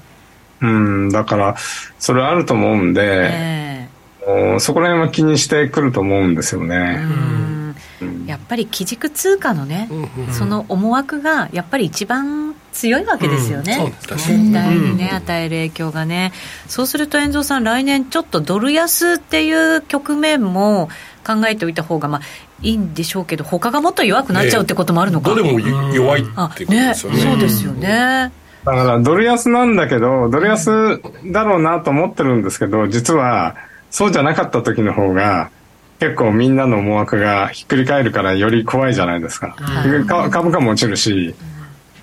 [0.61, 1.55] うん、だから、
[1.99, 3.89] それあると思うんで、え
[4.27, 6.99] もうそこら辺は気にしてくると思うんですよえね。
[8.01, 8.25] うん。
[8.27, 9.89] やっぱり基軸通貨のね、
[10.31, 16.33] その思惑がやっぱり一番強いわけですよね、うんそうです全体にね、与える影響がね。
[16.67, 20.89] そうすると遠藤さん来年ちょっとドル安っていう局面も
[21.25, 22.21] 考えておいた方がまあ
[22.61, 28.31] いいんでしょうけど他がもっと弱くなっちゃうってこともあるのか、どれも弱いあっていうことねですよねそうですよね、
[28.75, 33.55] だから、ドル安なんだけど、ドル安だろうなと思ってるんですけど、実は、
[33.89, 35.49] そうじゃなかった時の方が、
[35.99, 39.55] 結構みんなの思惑がひっくり返るからより怖いじゃないですか。
[40.05, 41.33] か株価も落ちるし、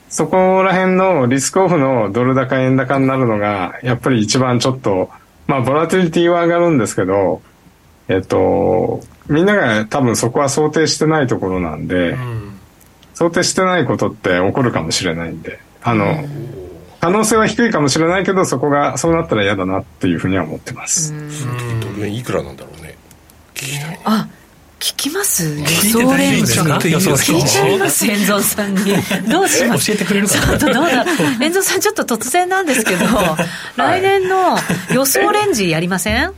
[0.09, 5.11] そこら辺のリスクオフのドル高円高になるのが、やっぱり一番ちょっと、
[5.47, 7.43] まあ、ボラティリティは上がるんですけど、
[8.09, 12.59] えっと、みんなが多分そこは想定してないところなんで、うん。
[13.15, 16.25] 想定してないことって起こるかもしれないんで、あの、
[17.01, 21.13] 可能性は低いかもしれないけど、そこが、そうなったら嫌だなっていうふうには思ってます。
[21.81, 22.97] ドル円いくらなんだろうね。
[23.55, 24.01] 聞きたい。
[24.05, 24.27] あ
[24.81, 25.45] 聞きます？
[25.59, 26.89] 予聞いて想大レンジ丈夫ですか？
[26.89, 28.81] 予想聞いちゃいます遠藤さんに。
[29.31, 29.87] どうします？
[29.87, 30.43] 教えてくれるかな。
[30.47, 31.05] ちょっとどうだ？
[31.41, 33.07] 遠藤さんちょっと突然なんですけど、
[33.77, 34.59] 来年の
[34.93, 36.33] 予想レンジやりません？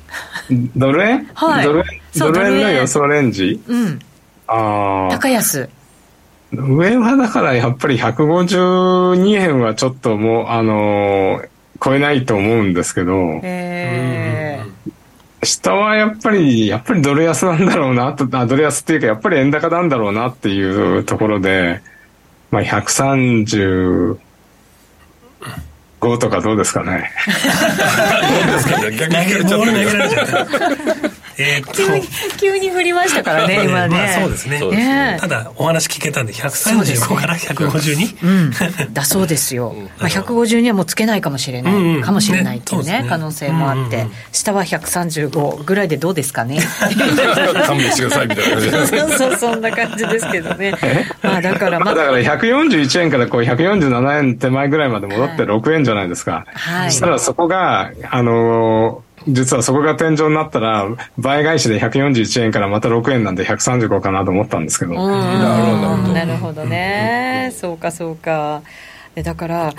[0.77, 1.65] ドル円、はい。
[1.65, 3.61] ドル円の予想レンジ？
[3.67, 3.99] うん。
[4.47, 5.13] ああ。
[5.13, 5.69] 高安
[6.53, 11.49] 上はだからやっぱり152円はちょっともう、あのー
[11.83, 14.63] 超えないと思うんですけど、え
[15.43, 21.83] 下はやっぱり、やっぱりドル安なんだろうなと、あドル安っていうかやっぱり円高なんだろうなっていうところで、
[22.51, 24.17] まあ135
[26.01, 27.11] とかどうですかね。
[28.81, 32.03] 逆に聞かれちゃボール投げられちゃったったえー急に
[32.39, 34.61] 急に振りましたからね 今ね、まあそうですね。
[34.61, 42.03] ねただお話聞けたんで135から152うん、だそうですよ、 まあ、150にはもうつけないかもしれない、うんうん。
[42.03, 43.07] かもしれないっていうねね。
[43.09, 44.13] 可能性もあって、うんうんうん。
[44.33, 46.59] 下は135ぐらいでどうですかね？
[47.67, 50.75] 勘弁してくださいみたいな感じでそうそうそんな感じですけどね。
[51.23, 51.95] まあだからまあ。
[51.95, 56.47] まあだから141円からこう147円手前ぐらいまで戻って6円じゃないですか。
[56.55, 56.91] はい。
[56.91, 60.87] そしたらそこが、あのー実はそこが天井になったら、
[61.19, 64.93] 倍返しで141円からまた6円なんで135かなと思ったんですけど。
[64.93, 64.99] うん。
[64.99, 68.63] なるほどね、そうかそうか。
[69.15, 69.73] でだから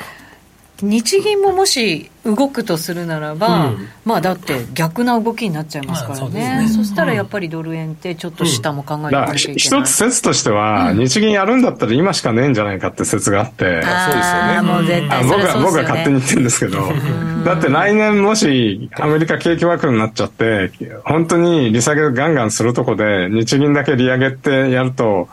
[0.82, 3.88] 日銀ももし動くとするならば、うん。
[4.06, 6.84] まあだって逆な動きになっちゃいますからまあそうね,、ですね。
[6.84, 15.88] そしたらやっぱりドル円ってちょっと下も考えていかだからなきゃいけない、ひ一つ説としては、日銀やるんだったら今しかねえんじゃないかって説があって、あーもう絶あ対そ僕は僕れそうですよね。
[15.88, 20.72] は勝手に言ってるんですけど、だって来年もしアメリカ景気悪くなっちゃって、
[21.06, 25.28] 本当に利下げガンガンするとこで、日銀だけ利上げってやると、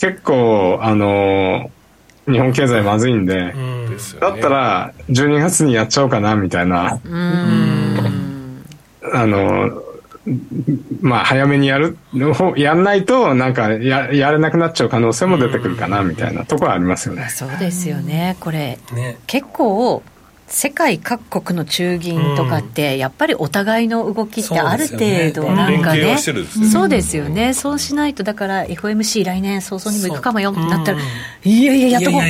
[0.00, 1.70] 結構、あの、
[2.26, 3.54] 日本経済まずいんで、
[4.20, 7.00] だったら12月にやっちゃおうかなみたいな、
[9.12, 9.82] あの、
[11.00, 11.98] まあ早めにやる、
[12.56, 17.28] やんないとなんかややれなくなっちゃう可能性も出てくるかなみたいなところはありますよね。
[17.28, 18.78] そうですよねこれ。
[18.94, 19.18] ね。
[19.26, 20.02] 結構
[20.46, 27.54] 世界各国の中銀とかって、やっぱりお互いの動きってある程度なんかねそうですよね。
[27.54, 31.50] そうしないとだから FOMC 来年早々にも行くかもよってなったらうん。
[31.50, 32.22] いやいややっとこう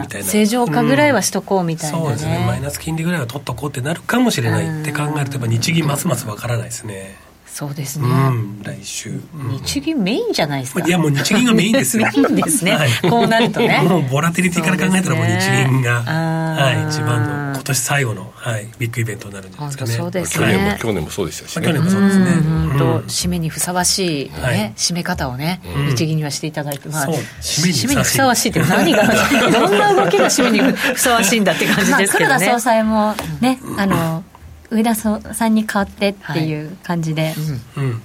[0.00, 0.26] みたいな。
[0.26, 2.44] 正常化ぐらいはしとこうみたいなそうですね。
[2.46, 8.06] マイねナス金利ぐらいは取っとこうってなるかもしれないって考えるとやっぱ日銀ますますわからないですねそうですね。
[8.06, 9.48] うん来週、うん。
[9.50, 10.86] 日銀メインじゃないですか。
[10.86, 12.06] いやもう日銀がメインですよ。
[12.16, 12.72] メインですね。
[12.72, 12.90] はい。
[13.02, 13.82] こうなるとね。
[13.82, 19.90] もうボラティリティから考えたらもう日銀が、ねはい、一番の今年最後の、はい、ビッグイベントになるんじゃないですかね。
[19.92, 22.24] そうです去年もね去年もそうでしたしまあね去年もそうですね。
[22.24, 22.98] うんとうん。
[23.00, 24.72] 締めにふさわしい、ねはい。
[24.76, 25.86] 締め方をね、うん。
[25.88, 27.86] 日銀にはしていただいて、まあ、そう締めにふさわしい。
[27.86, 29.02] 締めにふさわしいって何が
[29.50, 34.24] どんな動きが締めにふさわしいんだって感じまあ、ですけどね、黒田総裁もね、あの
[34.70, 37.34] 上田さんに代わってっていう感じで、
[37.76, 38.02] うん。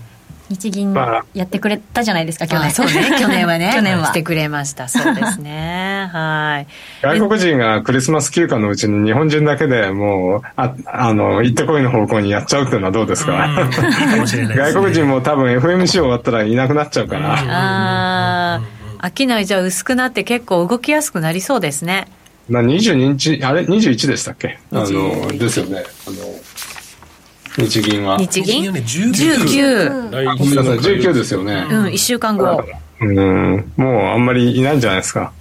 [0.49, 1.25] 日銀まあ。
[1.34, 3.17] やってくれたじゃないですか去あ年そうね。
[3.19, 3.71] 去年はね。
[3.75, 4.08] 去年は。
[4.08, 4.88] してくれました。
[4.88, 6.10] そうですね。
[6.13, 6.67] はい。
[7.01, 13.67] 外国人がクリスマス休暇のうちに日本人だけでもう、あ、あの、行ってこいの方向にやっちゃうっていうのはどうですか、うん。
[13.67, 14.73] いいかもしれないですね。
[14.73, 17.34] 外国人も多分 FMC 終わったらいなくなっちゃうから。
[17.34, 18.62] あ
[18.99, 22.08] あ商いじゃ薄くなって結構動きやすくなりそうですね
[22.49, 24.60] な22日、あれ ?21 でしたっけ？
[24.71, 25.84] あの、21ですよね。
[26.08, 28.17] あの、日銀は。
[28.17, 28.62] 日銀？
[28.62, 31.65] 日銀はね19 19来ごめんなさい、19ですよね。
[31.69, 32.63] うん1週間後。
[33.01, 35.31] うん、もうあんまりいないんじゃないですか。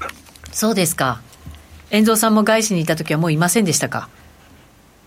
[0.52, 1.20] そうですか。
[1.90, 4.08] 遠藤さんも外資にいた時はもういませんでしたか？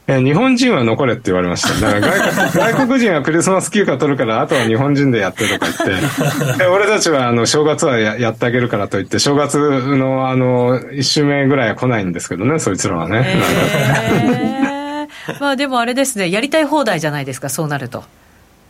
[0.09, 1.91] え日本人は残れって言われました。
[1.91, 13.37] だから外国外国人はクリスマス休暇取るから、あとは日本人でやってとか言って、 で俺たちはあの正月はややってあげるからと言って、正月のあの、一週目ぐらいは来ないんですけどね、そいつらはね。
[15.41, 18.05] まあでもあれですねやりたい放題じゃないですかそうなると。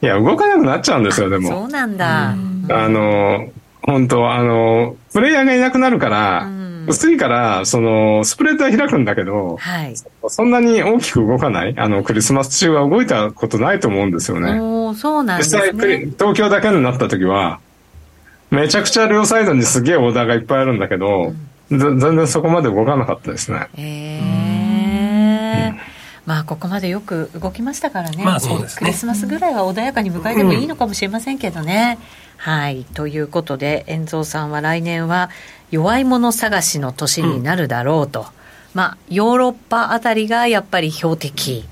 [0.01, 1.49] いや、動かなくなっちゃうんですよ、でも。
[1.49, 2.35] そうなんだ、あ
[2.89, 3.49] の、
[3.83, 6.56] 本当あの、プレイヤーがいなくなるから、うん
[6.87, 9.93] 薄いから、その、スプレッドは開くんだけど、はい。
[10.29, 11.75] そんなに大きく動かない？
[11.77, 14.59] あの、クリスマス中は動いたことないと思うんですよね。
[14.59, 17.59] おーそうなんです実際、東京だけになった時は、
[18.49, 21.33] めちゃくちゃ両サイドにすげえオーダーがいっぱいあるんだけど、
[21.69, 23.67] ぜ全然そこまで動かなかったですね。
[23.75, 24.46] へえ
[26.27, 28.79] まあここまでよく動きましたからね,、まあそうですね。
[28.79, 31.97] クリスマスぐらいは穏やかに迎えてもいいのかもしれませんけどね、
[32.35, 32.83] はい。
[32.83, 35.29] ということで遠蔵さんは来年は
[35.71, 38.27] 弱い者探しの年になるだろうと、
[38.73, 41.65] まあヨーロッパあたりがやっぱり標的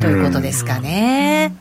[0.00, 1.54] ということですかね、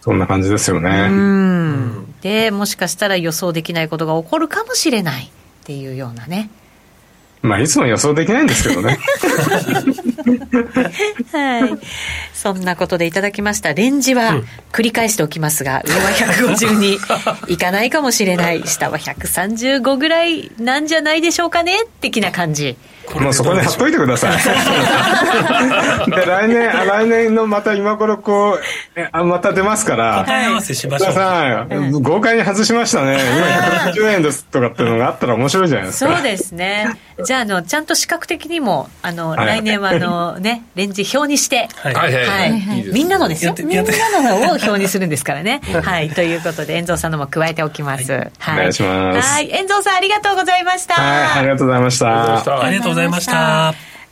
[0.00, 1.08] そんな感じですようね。
[1.08, 2.14] ん。
[2.22, 5.28] でもしかしたら予想できないことが起こるかもしれないっ
[5.64, 6.48] ていうようなね
[7.42, 8.98] まあ、いつも予想できないんですけどね。
[11.32, 11.78] はい。
[12.32, 13.74] そんなことでいただきました。
[13.74, 16.98] レンジは繰り返しておきますが、上は150に
[17.48, 18.62] いかないかもしれない。
[18.66, 21.78] 下は135ぐらいなんじゃないでしょうかね？
[22.00, 22.76] 的な感じ。
[23.20, 24.36] もうそこに貼っといてください。
[26.10, 28.60] で、来年、あ来年のまた今頃こう、
[28.96, 33.18] えあまた出ますから、答え合わせしましょ皆うさん、豪快に外しましたね。
[33.20, 36.14] 今160円ですとかっていうのがあったら面白いじゃないですか。
[36.14, 36.96] そうですね。
[37.24, 42.52] じゃあ、あの、ちゃんと視覚的にも、あの、はい来年はあの、 ね、レンジ表にして、はいはい
[42.92, 45.60] みんなのですよみんなのを表にするんですからね。
[45.82, 46.10] はい。
[46.10, 48.12] ということで、遠藤さんのも加えておきます。
[48.38, 48.54] はい。
[48.54, 49.50] お願いしますはい。
[49.50, 50.94] 遠藤さん、ありがとうございました。
[50.94, 52.06] はい、ありがとうございました。
[52.62, 53.01] ありがとうございました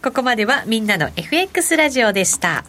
[0.02, 2.64] ここまではみんなの FX ラジオでした。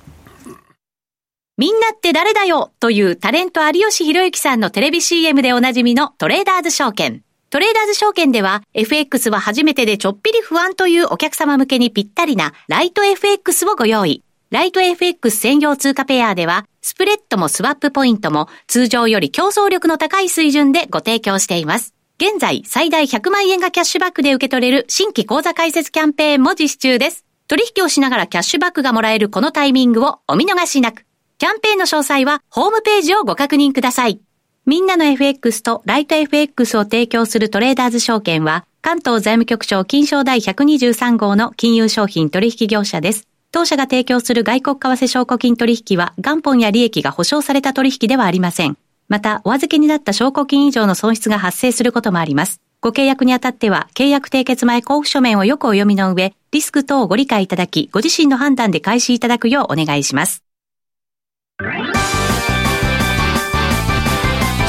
[1.57, 7.21] みんなって誰だよというタレント有吉弘行さんのテレビ CM でおなじみのトレーダーズ証券。
[7.51, 14.23] トレーダーズ証券では FX は初めてでちょっぴり不安というお客様向けにぴったりなライト FX をご用意。
[14.49, 21.93] ライト FX 専用通貨ペアではスプレッドもスワップポイントも通常より競争力の高い水準でご提供しています。
[22.21, 27.25] 現在、最大100万円がキャッシュバックで受け取れる新規口座開設キャンペーンも実施中です。
[27.47, 31.07] 取引をしながらキャッシュバックがもらえるこのタイミングをお見逃しなく。
[31.39, 34.21] キャンペーンの詳細はホームページをご確認ください。
[34.67, 43.27] みんなの FX とライト FX を提供するトレーダーズ証券は、関東財務局長金賞第123号の金融商品取引業者です。
[43.51, 48.77] 当社が提供する外国為替証拠金取引は元本や利益が保証された取引ではありません。
[49.11, 52.61] また、お預けになった証拠金以上の損失が発生することもあります。
[52.79, 60.45] ご契約にあたっては、契約締結前交付書面をよくお読みの上、リスク等をご理解いただき、ご自身の判断で開始いただくようお願いします。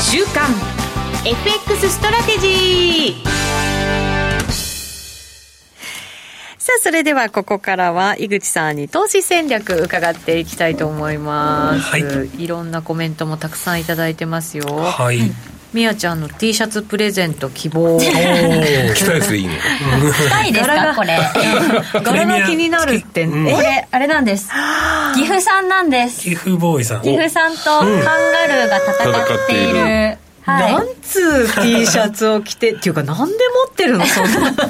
[0.01, 0.51] 週刊
[1.25, 3.52] FX ストラテジー
[6.63, 11.81] さあ、それではここからは井口さんに投資戦略伺っていきたいと思います。
[11.81, 12.05] はい。
[12.41, 14.67] いろんなコメントもたくさんいただいてますよ。
[14.77, 15.19] はい。
[15.73, 17.99] みやちゃんの T シャツプレゼント希望。
[17.99, 21.19] 着たいですいいねしたいですかこれ。
[22.01, 23.45] 柄が気になるって、うん。
[23.51, 24.49] これあれなんです。
[25.17, 26.21] 岐阜さんなんです。
[26.21, 27.03] 岐阜ボーイさん。
[27.03, 29.11] 岐阜さんとカンガルーが戦
[29.45, 29.75] っている、
[30.47, 30.75] なはい。
[30.77, 33.35] んつう T シャツを着てっていうかなんで
[33.67, 34.07] 持ってるの？
[34.07, 34.53] そんな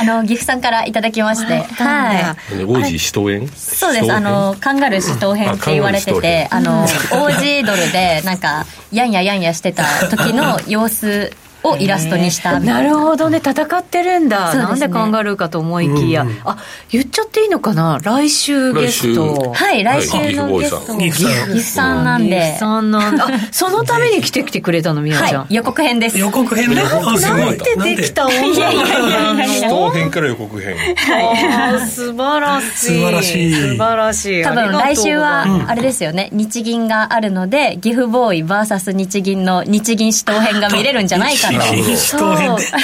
[0.00, 1.60] あの岐阜さんからいただきまして。
[1.60, 2.36] は
[2.66, 4.12] 王子死闘園いそうです。
[4.12, 11.32] あのカンガルー死闘編って言われててあのオージードルでなんかやんややんやしてた時の様子
[11.62, 12.82] をイラストにしたな。
[12.82, 16.56] るほどね戦ってるんだ、なんでカンガルーかと思いきや、うんあ
[16.90, 17.98] 言っちゃっていいのかな？
[18.02, 19.52] 来週ゲスト。
[19.52, 20.96] はい来週はいのゲスト。
[20.98, 22.04] 岐阜さん。
[22.04, 26.18] なん岐で阜さんなんだ あそのために来てきてくれたのみやちゃん、はい予告編です。
[26.18, 26.76] 予告編ね。
[26.76, 28.58] なんてできた女い。
[28.58, 32.70] やいやいやいや死闘編から予告編あー素晴らしい。
[32.76, 33.52] 素晴らしい。
[33.54, 34.42] 素晴らしい。
[34.42, 35.70] 多分来週はうん。
[35.70, 42.64] あれですよね、日銀があるので岐阜ボーイ VS 日銀の日銀死闘編が見れるんじゃないか銀死闘編で。
[42.64, 42.78] か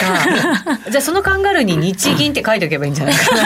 [0.91, 3.43] じゃあそのカンガルーに日銀って書いておけばいいんじゃないかな。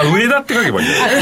[0.00, 1.16] あ上田って書けばいいんじゃない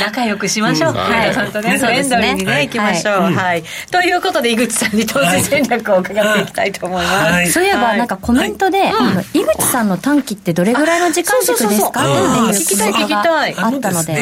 [0.00, 1.34] 仲良くしましょう、うんはい。
[1.34, 3.62] ちゃんとねねフレンドリーにね、はい行きましょう、はい。
[3.90, 7.48] ということで井口さんに投資戦略を伺っていきたいと思います、はい。
[7.48, 8.90] そういえばなんかコメントで、
[9.34, 13.54] 井口さんの短期ってどれぐらいの時間軸ですかっていう聞きたい聞きたい。
[13.56, 14.18] あったので。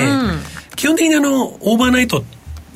[0.76, 2.22] 基本的にあのオーバーナイト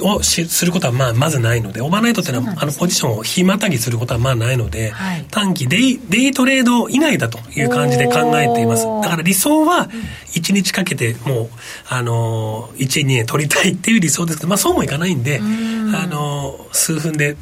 [0.01, 5.27] をしすることはまあまずないのでオーバーナイトっていうのはあのポジションを日またぎすることはまあないので、はい。
[5.31, 8.85] 短期デイデイトレード以内だという感じで考えています。
[9.03, 9.89] だから理想は
[10.35, 11.49] 1日かけてもう
[11.89, 17.37] あの1円2円取りたいっていう理想ですけど、まあ、そうもいかないんであの数分で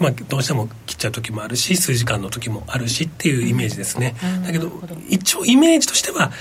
[0.00, 4.70] まあ、どうしても切っちゃう時もあるし数時間の時もあるしっていうイメージですね、だけど
[5.08, 6.32] 一応イメージとしては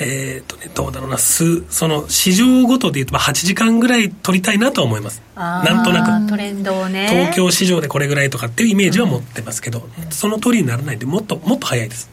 [0.00, 5.22] えーとね、どうだろうな数その市場ごとでいうとまあ8時間ぐらい取りたいなとは思います。
[5.36, 6.30] なんとなく。
[6.30, 7.08] トレンドをね。
[7.08, 12.10] 東京市場でこれぐらいとかっていうイメージは持ってますけど、その通りにならないんでもっともっと早いです。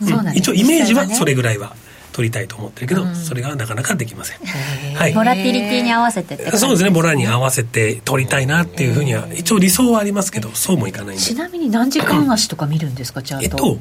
[0.00, 1.74] うなん一応イメージはそれぐらいは
[2.18, 4.38] 取りたいと思ってるけど、それがなかなかできません、
[4.96, 5.14] はい。
[5.14, 6.58] ボラティリティに合わせてって感じ。
[6.58, 6.90] そうですね。
[6.90, 11.24] ボラに合わせて取りたいなっていうふうには一応理想はありますけどそうもいかないんで。
[11.24, 13.22] ちなみに何時間足とか見るんですか？
[13.22, 13.78] チャートえっと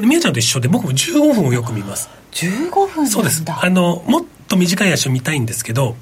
[0.00, 2.10] とみやちゃんと一緒で僕も15分をよく見ます。
[2.32, 3.10] 15分なんだ。
[3.10, 3.42] そうです。
[3.48, 5.96] あのもっと短い足を見たいんですけど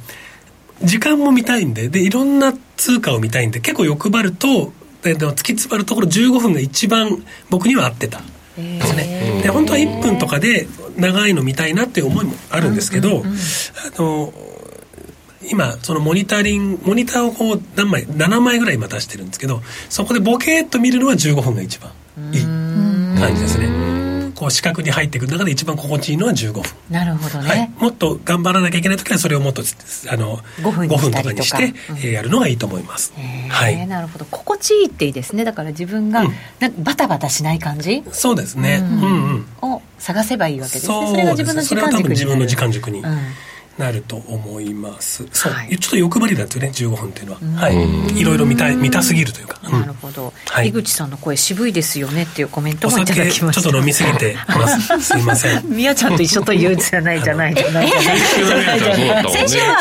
[0.83, 8.21] 時間も見たいんででいろんな通貨を見たいんで結構欲張るとででも突き詰まるところ15分が一番僕には合ってた
[8.57, 9.41] ですね。
[9.43, 13.23] で本当は1分とかで長いの見たいなっていう思いもあるんですけど、
[13.99, 14.33] あの
[15.51, 21.91] 今そのモニタリングモニターをこう何枚7枚ぐらい今出してるんですけどそこでボケーっと見るのは15分が一番
[22.33, 22.41] いい
[23.19, 24.04] 感じですね
[24.45, 25.33] こう視覚に入ってくる。
[25.33, 26.63] 中で一番心地いいのは15分。
[26.91, 29.63] なるほどね、はい、もっと頑張らなきゃいけない時はそれをもっと
[30.11, 31.23] あの5分にしたりとか。
[31.23, 33.13] 5分とかにして、えーやるのがいいと思います、
[33.49, 33.87] はい。
[33.87, 34.27] なるほど。
[34.27, 35.45] 心地いいっていいですね。
[35.45, 36.35] だから自分が、うん。
[36.61, 38.05] なんかバタバタしない感じ？
[38.13, 38.81] そうですね。
[38.83, 39.03] うん。
[39.03, 39.07] う
[39.39, 41.07] んを探せばいいわけですね。
[41.09, 43.01] それが自分の時それは多間軸に自分の時間軸に。
[43.01, 43.19] うん
[43.79, 48.21] なると思います、そう、はいちょっと欲張りなんですよね15分っていうのは、はい。
[48.21, 49.81] いろいろ見たい見たすぎるというか、うん。
[49.81, 50.69] なるほど、はい。
[50.69, 53.63] 井口さんの声渋いですよねっていうコメントもいただきました。
[53.63, 55.01] ちょっと飲みすぎてます。
[55.15, 55.63] すいません。
[55.69, 59.77] みやちゃんと一緒と言うんじゃないじゃないじゃない先週は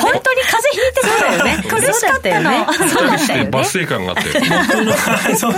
[0.00, 5.54] 本当に風邪ひいてたよね苦しかったのそうだったよね抜粋感があって僕のはいそう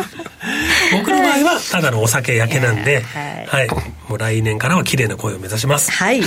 [0.93, 3.69] 僕の場合はただのお酒焼けなんで、ははい
[4.09, 6.27] もう来年からは綺麗な声を目指しますはい、わ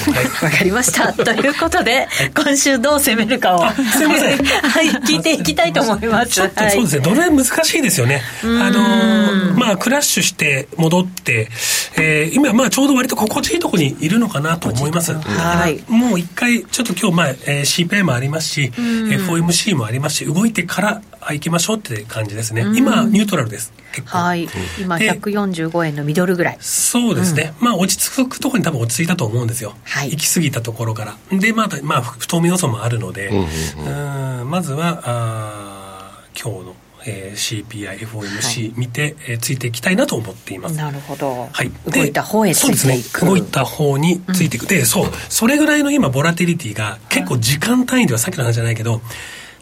[0.50, 1.14] かりました。
[1.42, 4.38] ということで、今週どう攻めるかを、すいません。
[4.44, 6.32] はい、聞いていきたいと思います。
[6.32, 6.72] ちょっとはい。
[6.72, 8.22] そうですね、ドル円難しいですよね。
[8.44, 11.50] あのーまあ、クラッシュして戻って、
[11.98, 15.14] えー今、まあ、ちょうど割と心地いいところにいるのかなと思います。
[15.14, 15.84] はい。
[15.88, 22.66] もう一回、ちょっと今日、まあ、えー CPI もありますし、FOMC もありますし、動いてからあ行きましょうって感じですね。
[22.74, 23.74] 今、ニュートラルです。
[23.92, 24.18] 結構。
[24.18, 24.48] はい、
[24.80, 26.58] 今で145円のミドルぐらい。
[26.62, 30.12] そうですね、まあ落ち着くところに多分落ち着いたと思うんですよ、はい。
[30.12, 31.38] 行き過ぎたところから。
[31.38, 36.76] でまた、まあ、不透明要素もあるので、うんまずはあー今日の、
[37.06, 40.78] えー CPIFOMC 見て、えーついていきたいなと思っています。
[40.78, 41.50] なるほど。
[41.52, 42.98] はい、動いた方へつそうですね。
[42.98, 43.26] いていく。
[43.26, 45.12] 動いた方についていく、でそう。
[45.28, 49.02] それぐらいの今ボラティリティが結構時間単位ではさっきの話じゃないけど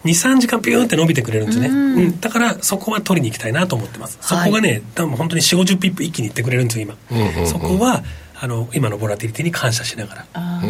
[0.05, 2.19] 23時間ピューンって伸びてくれるんですね、うん。
[2.19, 8.03] だからそこは取りに行きたいなと思ってます、そこがね多分本当に4 5 0ピップ一気にいってくれるんですよ今、そこは
[8.37, 10.27] あの今のボラティリティに感謝しながら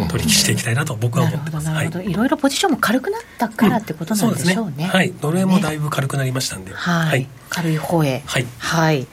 [0.07, 1.65] 取引していきたいなと僕は思ってます。
[1.65, 2.11] なるほど、はい。
[2.11, 4.85] い、ろいろポジションも軽くなったからってことなんでしょうね。
[4.85, 5.11] はい。
[5.11, 8.21] ドル円もだいぶ軽くなりましたんで、はい、軽い方へ。
[8.25, 8.45] はい。
[8.59, 9.07] はい。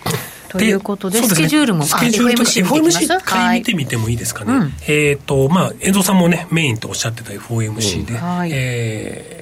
[0.48, 1.28] ということで、ね。
[1.28, 8.50] スケジュールも、スケジュールとか FOMC 見ていきます？FOMC 買い見てみてもいいですかね、うんえっ、とまあ遠藤さんもねメインとおっしゃってた FOMC で、はい。
[8.52, 9.41] えー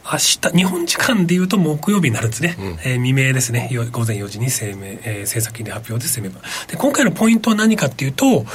[0.11, 2.55] 明日、日本時間でいうと木曜日になるんですね。
[2.59, 3.69] うん、えー、未明ですね。
[3.91, 6.29] 午前4時に声明、えー、政策金利発表で声明
[6.67, 8.45] で、今回のポイントは何かっていうと、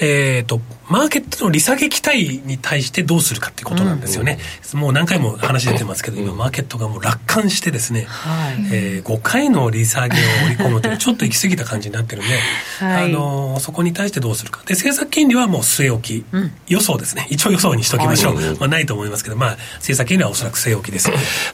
[0.00, 4.38] えっ、ー、と、マーケットの利下げ期待に対してどうするかっていうことなんですよね。
[4.74, 12.34] うん、もう何回も話出てますけど、今マーケットがもう楽観してですね、はい、えー、5回の利下げを織り込むという、ちょっと行き過ぎた感じになってるんで、
[12.80, 14.62] はい、あのそこに対してどうするか。
[14.66, 17.26] で、政策金利はもう据え置き、うん、予想ですね。
[17.30, 18.36] 一応予想にしときましょう。
[18.36, 21.01] はい、まあ、ないと思いますけど、まあ、政策金利はおそらく据え置きです。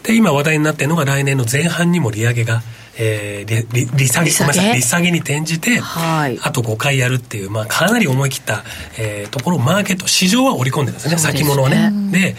[0.03, 2.63] で、今話題になっているのが来年の前半にも利上げが、
[2.99, 5.11] えー、利利下げ、ごめんなさい、利下げ？
[5.13, 8.65] に転じて、はい、あと5回やるっていう、まあ、かなり思い切った、
[8.99, 11.33] えー、ところをマーケット、市場は織り込んでるんですね、すね。
[11.33, 11.93] 先物をね。
[12.11, 12.35] で、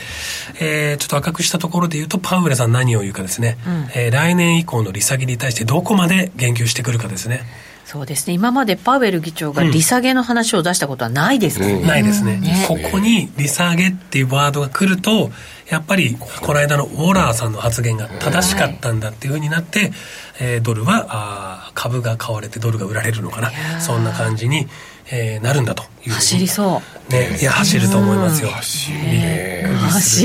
[0.60, 7.42] えー、ちょっと赤くしたところで言うと、パウエルさん何を言うかですね、うん、えー、来年以降の利下げに対してどこまで言及してくるかですね。
[7.86, 8.34] そうですね。
[8.34, 15.32] 今までパウエル議長が利下げの話を出したことはないですね、うん、ないですね、ね、ここに利下げっていうワードが来ると
[15.70, 19.92] やっぱりこの間のウォーラーさんの発言が正しかったんだっていうふうになって、
[20.40, 23.52] えー、ドルはあ株が買われてドルが売られるのかな。
[23.80, 24.68] そんな感じに、
[25.12, 27.12] えー、なるんだという走りそう。
[27.12, 28.50] ねいや走ると思いますよ。
[28.50, 28.92] 走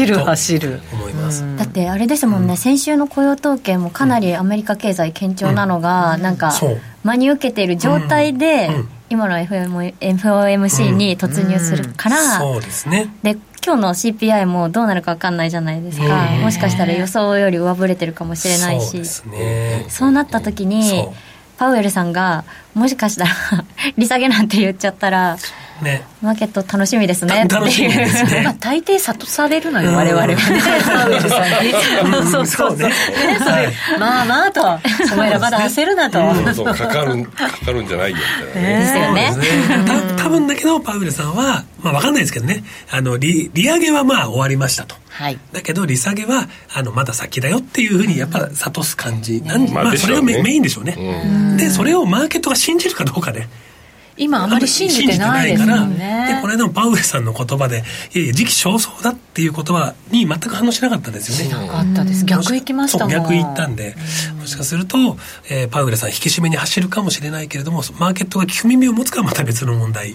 [0.07, 1.57] る走る思います。
[1.57, 6.53] だってあれですもんね、先週の雇用統計もかなりアメリカ経済堅調なのが、なんか
[7.03, 8.71] 真に受けている状態で、
[9.11, 13.15] 今の FM FOMC に突入するから、そうですね。
[13.23, 16.07] で今日の CPI もどうなるか分かんないじゃないですか、
[16.43, 19.05] もしかしたら予想より上振れてるかもしれないし。
[19.07, 21.09] そう,、ね、そうなった時に
[21.57, 22.45] パウエルさんが
[22.75, 23.31] もしかしたら
[23.97, 25.39] 利下げなんて言っちゃったら
[25.83, 30.37] ね、マーケット楽しみですね楽しみですね、 まあ、大抵諭されるのよ、我々はね。
[30.37, 31.73] パウエルさんに
[32.31, 32.47] そう。
[32.47, 32.93] そうそうね。
[33.99, 34.63] まあまあと。
[35.13, 36.21] お前らまだ焦るなと。
[36.55, 39.33] そうかかるかかるんじゃないよみたいなですよね。
[39.85, 40.04] 多
[40.35, 42.65] 分だけどパウエルさんはまあ分かんないですけどね。
[42.91, 44.97] あの利利上げはまあ終わりましたと。
[45.09, 53.49] はい、だけど利下げはあのまだ先だよっていうふうにやっぱ諭す感じなん、まあ、それがメ,、メインでしょうね、でそれをマーケットが信じるかどうかね
[54.17, 56.35] 今あまり信じてないですもんね。
[56.37, 57.83] で、この間もパウエルさんの言葉で、
[58.15, 61.67] いやいや、時期尚早だっていう言葉に全く反応しなかったんですよね。
[61.67, 62.25] なかったです。
[62.25, 63.09] 逆行きましたもん。
[63.11, 63.97] 逆行ったんで、
[64.39, 65.17] もしかすると、
[65.51, 70.15] えー、パウエルさん引き締めに走るかもしれないけれども、マーケットが聞く耳を持つかはまた別の問題っ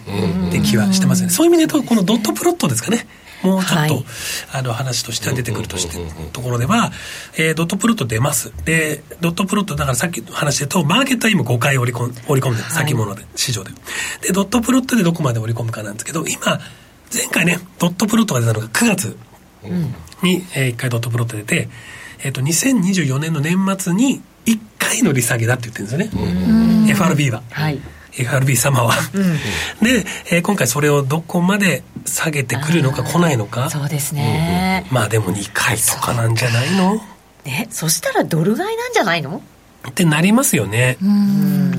[0.51, 1.29] て気はしてますね。
[1.29, 3.07] そういう意味で言うと、このドットプロットですかね。
[3.43, 4.05] もうちょっと、はい、
[4.53, 5.97] あの話としては出てくるとして
[6.31, 6.91] ところでは、
[7.37, 8.51] えー、ドットプロット出ます。
[8.65, 13.71] でドットプロットだからさっきの話でとマーケットは今5回織り込ん織り込んでる、先物で市場で。
[14.21, 16.59] でドットプロットでどこまで織り込むかなんですけど今
[17.13, 19.17] 前回ねドットプロットが出たのが9月
[20.21, 21.69] に、えー、1回ドットプロット出て、
[22.23, 26.27] えーと、2024年の年末に1回の利下げだって言ってるんですよ
[26.85, 26.91] ね。
[26.91, 27.43] FRB は。
[27.51, 27.79] はい
[28.13, 33.69] FRB 様は、うん、で、えー、今回それをどこまで下げてくるのか来ないのか。
[33.69, 37.01] そうですね、うん、まあでも2回とかなんじゃないの？
[37.45, 39.41] ねそしたらドル買いなんじゃないの？
[39.87, 40.97] ってなりますよね。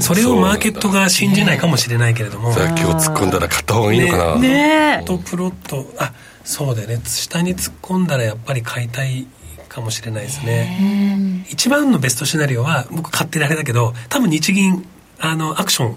[0.01, 2.53] それをマーケットが信じないかもしれないけれども。
[2.53, 4.35] さっきを突っ込んだら買った方がいいのかな。
[4.37, 5.87] ねねとプロット。
[5.99, 6.13] あ
[6.43, 7.01] そうだよね。
[7.05, 9.27] 下に突っ込んだらやっぱり買いたい
[9.69, 11.45] かもしれないですね。
[11.51, 14.87] 一番のベストシナリオは僕買ってられだけど多分日銀
[15.21, 15.97] あの、アクション、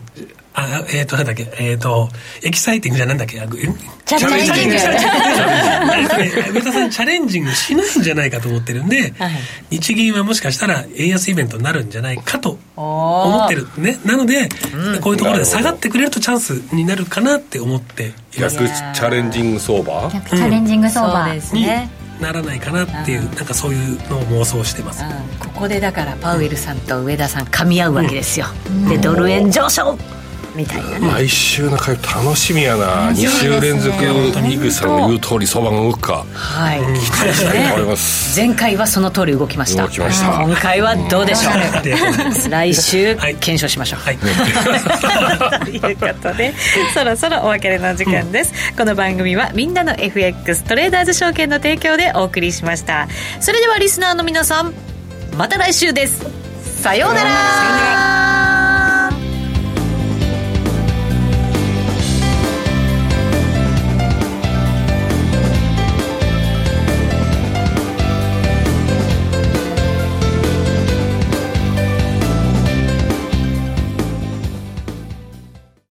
[0.55, 2.09] あ、えっ、ー、と、なんだっけ、えっ、ー、と、
[2.43, 4.65] エキサイティングじゃなんだっけ、チャレンジ。
[4.65, 4.75] ング。
[6.53, 9.31] 上田さん、チャレンジングしないんじゃないかと思ってるんで、はい、
[9.71, 13.67] 日銀はもしかしたら円安イベントになるんじゃないかと思ってる。
[13.77, 13.97] ね。
[14.05, 18.11] なので、うん、こういうところで下がってくれるとチャンスになるかなって思って。
[18.31, 20.09] 逆チャレンジング相場？
[20.11, 21.89] 逆チャレンジング相場、うん、ですね。
[22.23, 28.47] ならないかなっていう、うん、なんかそういうのを妄想してます、うん、ここでだからパウエルさんと上田さん噛み合うわけですよ、
[28.89, 29.97] でドル円上昇
[30.55, 36.25] みたいな、ね、毎週の回楽しみやな、2週連続井口さんの言う通り相場が動くか。
[36.33, 36.79] はい。
[36.79, 39.83] 期待したいと思います、前回はその通り動きました。
[39.83, 40.43] 動きました。
[40.43, 42.49] 今回はどうでしょう。
[42.49, 43.99] 来週検証しましょう。
[44.01, 44.27] はい、と
[45.69, 46.53] いうことで
[46.93, 53.07] そろそろお別れの時間です、この番組はみんなの FX トレーダーズ証券の提供でお送りしました。
[53.39, 54.73] それではリスナーの皆さん
[55.37, 56.23] また来週です。
[56.81, 58.32] さようなら